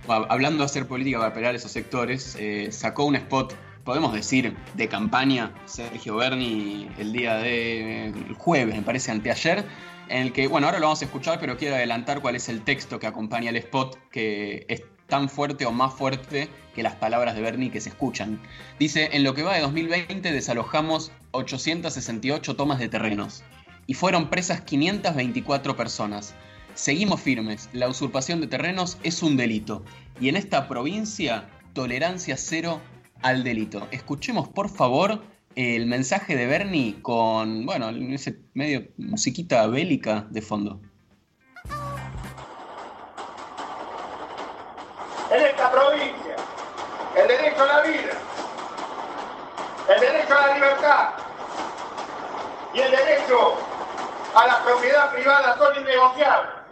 hablando 0.08 0.60
de 0.60 0.66
hacer 0.66 0.88
política 0.88 1.20
para 1.20 1.34
pelear 1.34 1.56
esos 1.56 1.72
sectores, 1.72 2.36
eh, 2.40 2.70
sacó 2.72 3.06
un 3.06 3.16
spot, 3.16 3.56
podemos 3.84 4.14
decir, 4.14 4.56
de 4.76 4.88
campaña, 4.88 5.54
Sergio 5.66 6.16
Berni, 6.16 6.90
el 6.98 7.14
día 7.14 7.38
de 7.38 8.14
jueves, 8.38 8.76
me 8.76 8.82
parece, 8.82 9.12
anteayer, 9.12 9.66
en 10.10 10.22
el 10.22 10.34
que, 10.34 10.48
bueno, 10.48 10.68
ahora 10.68 10.80
lo 10.80 10.86
vamos 10.88 11.02
a 11.02 11.06
escuchar, 11.06 11.40
pero 11.40 11.58
quiero 11.58 11.76
adelantar 11.76 12.22
cuál 12.22 12.36
es 12.36 12.50
el 12.50 12.62
texto 12.62 13.00
que 13.00 13.08
acompaña 13.08 13.50
el 13.50 13.58
spot, 13.58 13.98
que 14.10 14.66
es 14.68 14.84
tan 15.08 15.30
fuerte 15.30 15.66
o 15.66 15.72
más 15.72 15.94
fuerte 15.94 16.50
que 16.74 16.84
las 16.84 16.96
palabras 16.96 17.36
de 17.36 17.42
Bernie 17.42 17.72
que 17.72 17.82
se 17.82 17.90
escuchan. 17.90 18.42
Dice, 18.80 19.10
en 19.14 19.24
lo 19.24 19.34
que 19.34 19.44
va 19.44 19.56
de 19.56 19.62
2020 19.62 20.32
desalojamos 20.32 21.12
868 21.32 22.56
tomas 22.56 22.80
de 22.80 22.90
terrenos 22.90 23.44
y 23.86 23.94
fueron 23.94 24.30
presas 24.30 24.62
524 24.62 25.76
personas. 25.76 26.36
Seguimos 26.76 27.22
firmes, 27.22 27.70
la 27.72 27.88
usurpación 27.88 28.42
de 28.42 28.48
terrenos 28.48 28.98
es 29.04 29.22
un 29.22 29.38
delito 29.38 29.84
y 30.20 30.30
en 30.30 30.36
esta 30.36 30.68
provincia 30.68 31.48
tolerancia 31.74 32.36
cero 32.36 32.82
al 33.22 33.44
delito. 33.44 33.88
Escuchemos 33.92 34.48
por 34.48 34.70
favor 34.70 35.22
el 35.56 35.86
mensaje 35.86 36.36
de 36.36 36.48
Bernie 36.48 37.00
con, 37.04 37.68
bueno, 37.68 37.90
ese 37.90 38.40
medio 38.56 38.88
musiquita 38.98 39.68
bélica 39.68 40.26
de 40.32 40.42
fondo. 40.42 40.80
En 45.32 45.42
esta 45.42 45.72
provincia, 45.72 46.36
el 47.16 47.28
derecho 47.28 47.64
a 47.64 47.68
la 47.68 47.82
vida, 47.82 48.14
el 49.94 50.00
derecho 50.02 50.38
a 50.38 50.48
la 50.48 50.54
libertad 50.56 51.10
y 52.74 52.80
el 52.80 52.92
derecho 52.92 53.58
a 54.36 54.48
la 54.48 54.64
propiedad 54.64 55.14
privada 55.14 55.56
son 55.58 55.80
innegociables. 55.80 56.63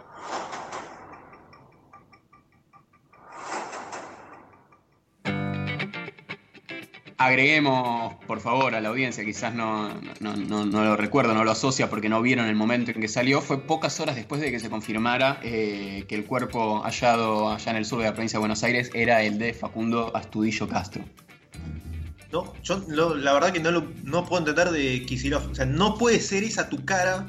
Agreguemos, 7.24 8.14
por 8.26 8.40
favor, 8.40 8.74
a 8.74 8.80
la 8.80 8.88
audiencia, 8.88 9.24
quizás 9.24 9.54
no, 9.54 9.94
no, 10.18 10.66
lo 10.66 10.96
recuerdo, 10.96 11.34
no 11.34 11.44
lo 11.44 11.52
asocia 11.52 11.88
porque 11.88 12.08
no 12.08 12.20
vieron 12.20 12.46
el 12.46 12.56
momento 12.56 12.90
en 12.90 13.00
que 13.00 13.06
salió, 13.06 13.40
fue 13.40 13.62
pocas 13.62 14.00
horas 14.00 14.16
después 14.16 14.40
de 14.40 14.50
que 14.50 14.58
se 14.58 14.68
confirmara 14.68 15.38
eh, 15.44 16.04
que 16.08 16.16
el 16.16 16.24
cuerpo 16.24 16.82
hallado 16.82 17.52
allá 17.52 17.70
en 17.70 17.76
el 17.76 17.84
sur 17.84 18.00
de 18.00 18.06
la 18.06 18.12
provincia 18.12 18.38
de 18.38 18.40
Buenos 18.40 18.64
Aires 18.64 18.90
era 18.92 19.22
el 19.22 19.38
de 19.38 19.54
Facundo 19.54 20.10
Astudillo 20.16 20.66
Castro. 20.66 21.04
No, 22.32 22.52
yo 22.64 22.82
la 22.88 23.34
verdad 23.34 23.52
que 23.52 23.60
no, 23.60 23.70
lo, 23.70 23.92
no 24.02 24.24
puedo 24.24 24.40
entender 24.40 24.72
de 24.72 25.06
Kisilov. 25.06 25.48
O 25.48 25.54
sea, 25.54 25.64
no 25.64 25.96
puede 25.96 26.18
ser 26.18 26.42
esa 26.42 26.68
tu 26.68 26.84
cara 26.84 27.26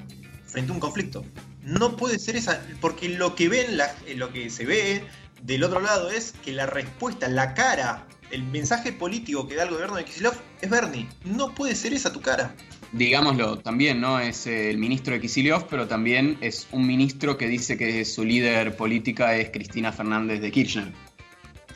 frente 0.48 0.72
a 0.72 0.74
un 0.74 0.80
conflicto. 0.80 1.24
No 1.62 1.96
puede 1.96 2.18
ser 2.18 2.36
esa, 2.36 2.66
porque 2.82 3.10
lo 3.10 3.36
que 3.36 3.48
ven, 3.48 3.78
lo 4.16 4.34
que 4.34 4.50
se 4.50 4.66
ve 4.66 5.04
del 5.44 5.64
otro 5.64 5.82
lado 5.82 6.10
es 6.10 6.34
que 6.44 6.52
la 6.52 6.66
respuesta, 6.66 7.28
la 7.28 7.54
cara 7.54 8.08
el 8.34 8.44
mensaje 8.46 8.92
político 8.92 9.48
que 9.48 9.56
da 9.56 9.64
el 9.64 9.70
gobierno 9.70 9.96
de 9.96 10.06
Kisilov 10.06 10.34
es 10.60 10.70
Bernie. 10.70 11.08
No 11.24 11.54
puede 11.54 11.76
ser 11.76 11.94
esa 11.94 12.12
tu 12.12 12.20
cara. 12.20 12.56
Digámoslo, 12.92 13.60
también, 13.60 14.02
¿no? 14.02 14.20
Es 14.20 14.48
el 14.48 14.78
ministro 14.80 15.14
de 15.14 15.22
Kisilov, 15.22 15.68
pero 15.68 15.88
también 15.88 16.38
es 16.42 16.68
un 16.72 16.88
ministro 16.88 17.38
que 17.38 17.48
dice 17.48 17.78
que 17.78 18.04
su 18.06 18.26
líder 18.26 18.76
política 18.76 19.36
es 19.36 19.52
Cristina 19.52 19.92
Fernández 19.92 20.42
de 20.42 20.52
Kirchner. 20.52 20.92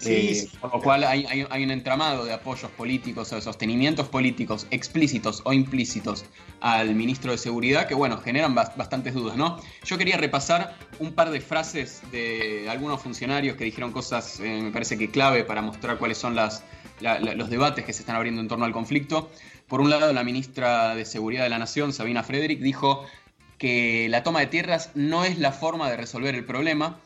Eh, 0.05 0.47
por 0.62 0.73
lo 0.73 0.81
cual 0.81 1.03
hay, 1.03 1.43
un 1.63 1.71
entramado 1.71 2.25
de 2.25 2.33
apoyos 2.33 2.69
políticos 2.71 3.31
o 3.31 3.36
de 3.36 3.41
sostenimientos 3.41 4.07
políticos 4.07 4.67
explícitos 4.69 5.41
o 5.43 5.53
implícitos 5.53 6.25
al 6.62 6.93
ministro 6.93 7.31
de 7.31 7.38
Seguridad 7.38 7.88
que, 7.88 7.95
bueno, 7.95 8.17
generan 8.17 8.53
bastantes 8.53 9.13
dudas, 9.13 9.38
¿no? 9.38 9.60
Yo 9.83 9.97
quería 9.97 10.17
repasar 10.17 10.75
un 10.99 11.13
par 11.13 11.31
de 11.31 11.41
frases 11.41 12.01
de 12.12 12.67
algunos 12.69 13.01
funcionarios 13.01 13.55
que 13.55 13.63
dijeron 13.63 13.91
cosas, 13.91 14.39
eh, 14.39 14.62
me 14.62 14.71
parece 14.71 14.97
que 14.97 15.10
clave 15.10 15.43
para 15.43 15.62
mostrar 15.62 15.97
cuáles 15.97 16.17
son 16.17 16.36
las, 16.36 16.63
los 16.99 17.49
debates 17.49 17.86
que 17.86 17.93
se 17.93 18.01
están 18.01 18.15
abriendo 18.15 18.41
en 18.41 18.47
torno 18.47 18.65
al 18.65 18.73
conflicto. 18.73 19.31
Por 19.67 19.81
un 19.81 19.89
lado, 19.89 20.13
la 20.13 20.23
ministra 20.23 20.95
de 20.95 21.05
Seguridad 21.05 21.43
de 21.43 21.49
la 21.49 21.60
Nación, 21.60 21.91
Sabina 21.91 22.23
Frederick, 22.23 22.60
dijo 22.60 23.05
que 23.57 24.07
la 24.10 24.23
toma 24.23 24.39
de 24.39 24.47
tierras 24.47 24.91
no 24.93 25.25
es 25.25 25.39
la 25.39 25.51
forma 25.51 25.89
de 25.89 25.97
resolver 25.97 26.36
el 26.36 26.45
problema, 26.45 26.99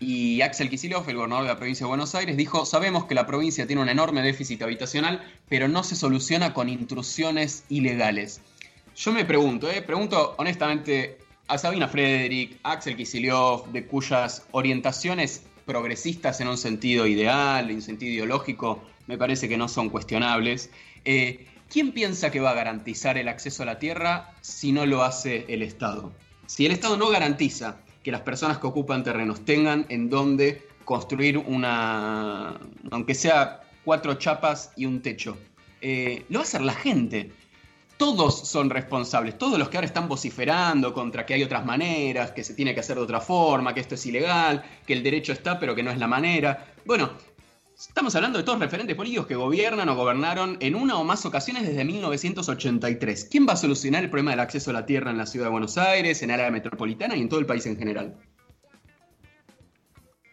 y 0.00 0.40
Axel 0.40 0.70
Kicillof, 0.70 1.06
el 1.08 1.16
gobernador 1.16 1.44
de 1.44 1.50
la 1.50 1.58
provincia 1.58 1.84
de 1.84 1.88
Buenos 1.88 2.14
Aires, 2.14 2.34
dijo, 2.36 2.64
sabemos 2.64 3.04
que 3.04 3.14
la 3.14 3.26
provincia 3.26 3.66
tiene 3.66 3.82
un 3.82 3.90
enorme 3.90 4.22
déficit 4.22 4.62
habitacional, 4.62 5.22
pero 5.50 5.68
no 5.68 5.84
se 5.84 5.94
soluciona 5.94 6.54
con 6.54 6.70
intrusiones 6.70 7.64
ilegales. 7.68 8.40
Yo 8.96 9.12
me 9.12 9.26
pregunto, 9.26 9.70
eh, 9.70 9.82
pregunto 9.82 10.34
honestamente 10.38 11.18
a 11.48 11.58
Sabina 11.58 11.86
Frederick, 11.86 12.58
a 12.62 12.72
Axel 12.72 12.96
Kicillof, 12.96 13.68
de 13.68 13.86
cuyas 13.86 14.46
orientaciones 14.52 15.42
progresistas 15.66 16.40
en 16.40 16.48
un 16.48 16.56
sentido 16.56 17.06
ideal, 17.06 17.68
en 17.68 17.76
un 17.76 17.82
sentido 17.82 18.12
ideológico, 18.12 18.82
me 19.06 19.18
parece 19.18 19.50
que 19.50 19.58
no 19.58 19.68
son 19.68 19.90
cuestionables. 19.90 20.70
Eh, 21.04 21.46
¿Quién 21.68 21.92
piensa 21.92 22.30
que 22.30 22.40
va 22.40 22.50
a 22.50 22.54
garantizar 22.54 23.18
el 23.18 23.28
acceso 23.28 23.64
a 23.64 23.66
la 23.66 23.78
tierra 23.78 24.32
si 24.40 24.72
no 24.72 24.86
lo 24.86 25.02
hace 25.02 25.44
el 25.48 25.62
Estado? 25.62 26.10
Si 26.46 26.64
el 26.64 26.72
Estado 26.72 26.96
no 26.96 27.10
garantiza 27.10 27.76
que 28.02 28.10
las 28.10 28.22
personas 28.22 28.58
que 28.58 28.66
ocupan 28.66 29.04
terrenos 29.04 29.44
tengan 29.44 29.86
en 29.88 30.08
donde 30.08 30.66
construir 30.84 31.38
una, 31.38 32.58
aunque 32.90 33.14
sea 33.14 33.62
cuatro 33.84 34.14
chapas 34.14 34.72
y 34.76 34.86
un 34.86 35.02
techo. 35.02 35.36
Eh, 35.80 36.24
lo 36.28 36.38
va 36.38 36.44
a 36.44 36.46
hacer 36.46 36.62
la 36.62 36.74
gente. 36.74 37.32
Todos 37.96 38.48
son 38.48 38.70
responsables, 38.70 39.36
todos 39.36 39.58
los 39.58 39.68
que 39.68 39.76
ahora 39.76 39.86
están 39.86 40.08
vociferando 40.08 40.94
contra 40.94 41.26
que 41.26 41.34
hay 41.34 41.42
otras 41.42 41.66
maneras, 41.66 42.32
que 42.32 42.42
se 42.42 42.54
tiene 42.54 42.72
que 42.72 42.80
hacer 42.80 42.96
de 42.96 43.02
otra 43.02 43.20
forma, 43.20 43.74
que 43.74 43.80
esto 43.80 43.94
es 43.94 44.06
ilegal, 44.06 44.64
que 44.86 44.94
el 44.94 45.02
derecho 45.02 45.32
está 45.32 45.58
pero 45.60 45.74
que 45.74 45.82
no 45.82 45.90
es 45.90 45.98
la 45.98 46.06
manera. 46.06 46.66
Bueno, 46.86 47.10
Estamos 47.88 48.14
hablando 48.14 48.36
de 48.36 48.44
todos 48.44 48.58
referentes 48.58 48.94
políticos 48.94 49.26
que 49.26 49.34
gobiernan 49.34 49.88
o 49.88 49.96
gobernaron 49.96 50.58
en 50.60 50.74
una 50.74 50.98
o 50.98 51.04
más 51.04 51.24
ocasiones 51.24 51.66
desde 51.66 51.82
1983. 51.82 53.28
¿Quién 53.30 53.46
va 53.48 53.54
a 53.54 53.56
solucionar 53.56 54.04
el 54.04 54.10
problema 54.10 54.32
del 54.32 54.40
acceso 54.40 54.68
a 54.68 54.74
la 54.74 54.84
tierra 54.84 55.10
en 55.10 55.16
la 55.16 55.24
ciudad 55.24 55.46
de 55.46 55.52
Buenos 55.52 55.78
Aires, 55.78 56.22
en 56.22 56.30
área 56.30 56.50
metropolitana 56.50 57.16
y 57.16 57.22
en 57.22 57.30
todo 57.30 57.40
el 57.40 57.46
país 57.46 57.64
en 57.64 57.78
general? 57.78 58.18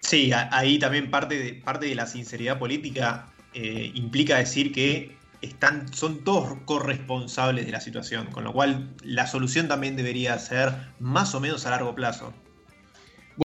Sí, 0.02 0.32
ahí 0.34 0.78
también 0.78 1.10
parte 1.10 1.38
de, 1.38 1.54
parte 1.54 1.86
de 1.86 1.96
la 1.96 2.06
sinceridad 2.06 2.60
política 2.60 3.32
eh, 3.54 3.92
implica 3.96 4.36
decir 4.36 4.74
que 4.74 5.16
están, 5.42 5.92
son 5.94 6.26
todos 6.26 6.58
corresponsables 6.66 7.66
de 7.66 7.72
la 7.72 7.80
situación, 7.80 8.28
con 8.28 8.44
lo 8.44 8.52
cual 8.52 8.94
la 9.04 9.26
solución 9.26 9.70
también 9.70 9.96
debería 9.96 10.38
ser 10.38 10.74
más 11.00 11.34
o 11.34 11.40
menos 11.40 11.66
a 11.66 11.70
largo 11.70 11.96
plazo. 11.96 12.34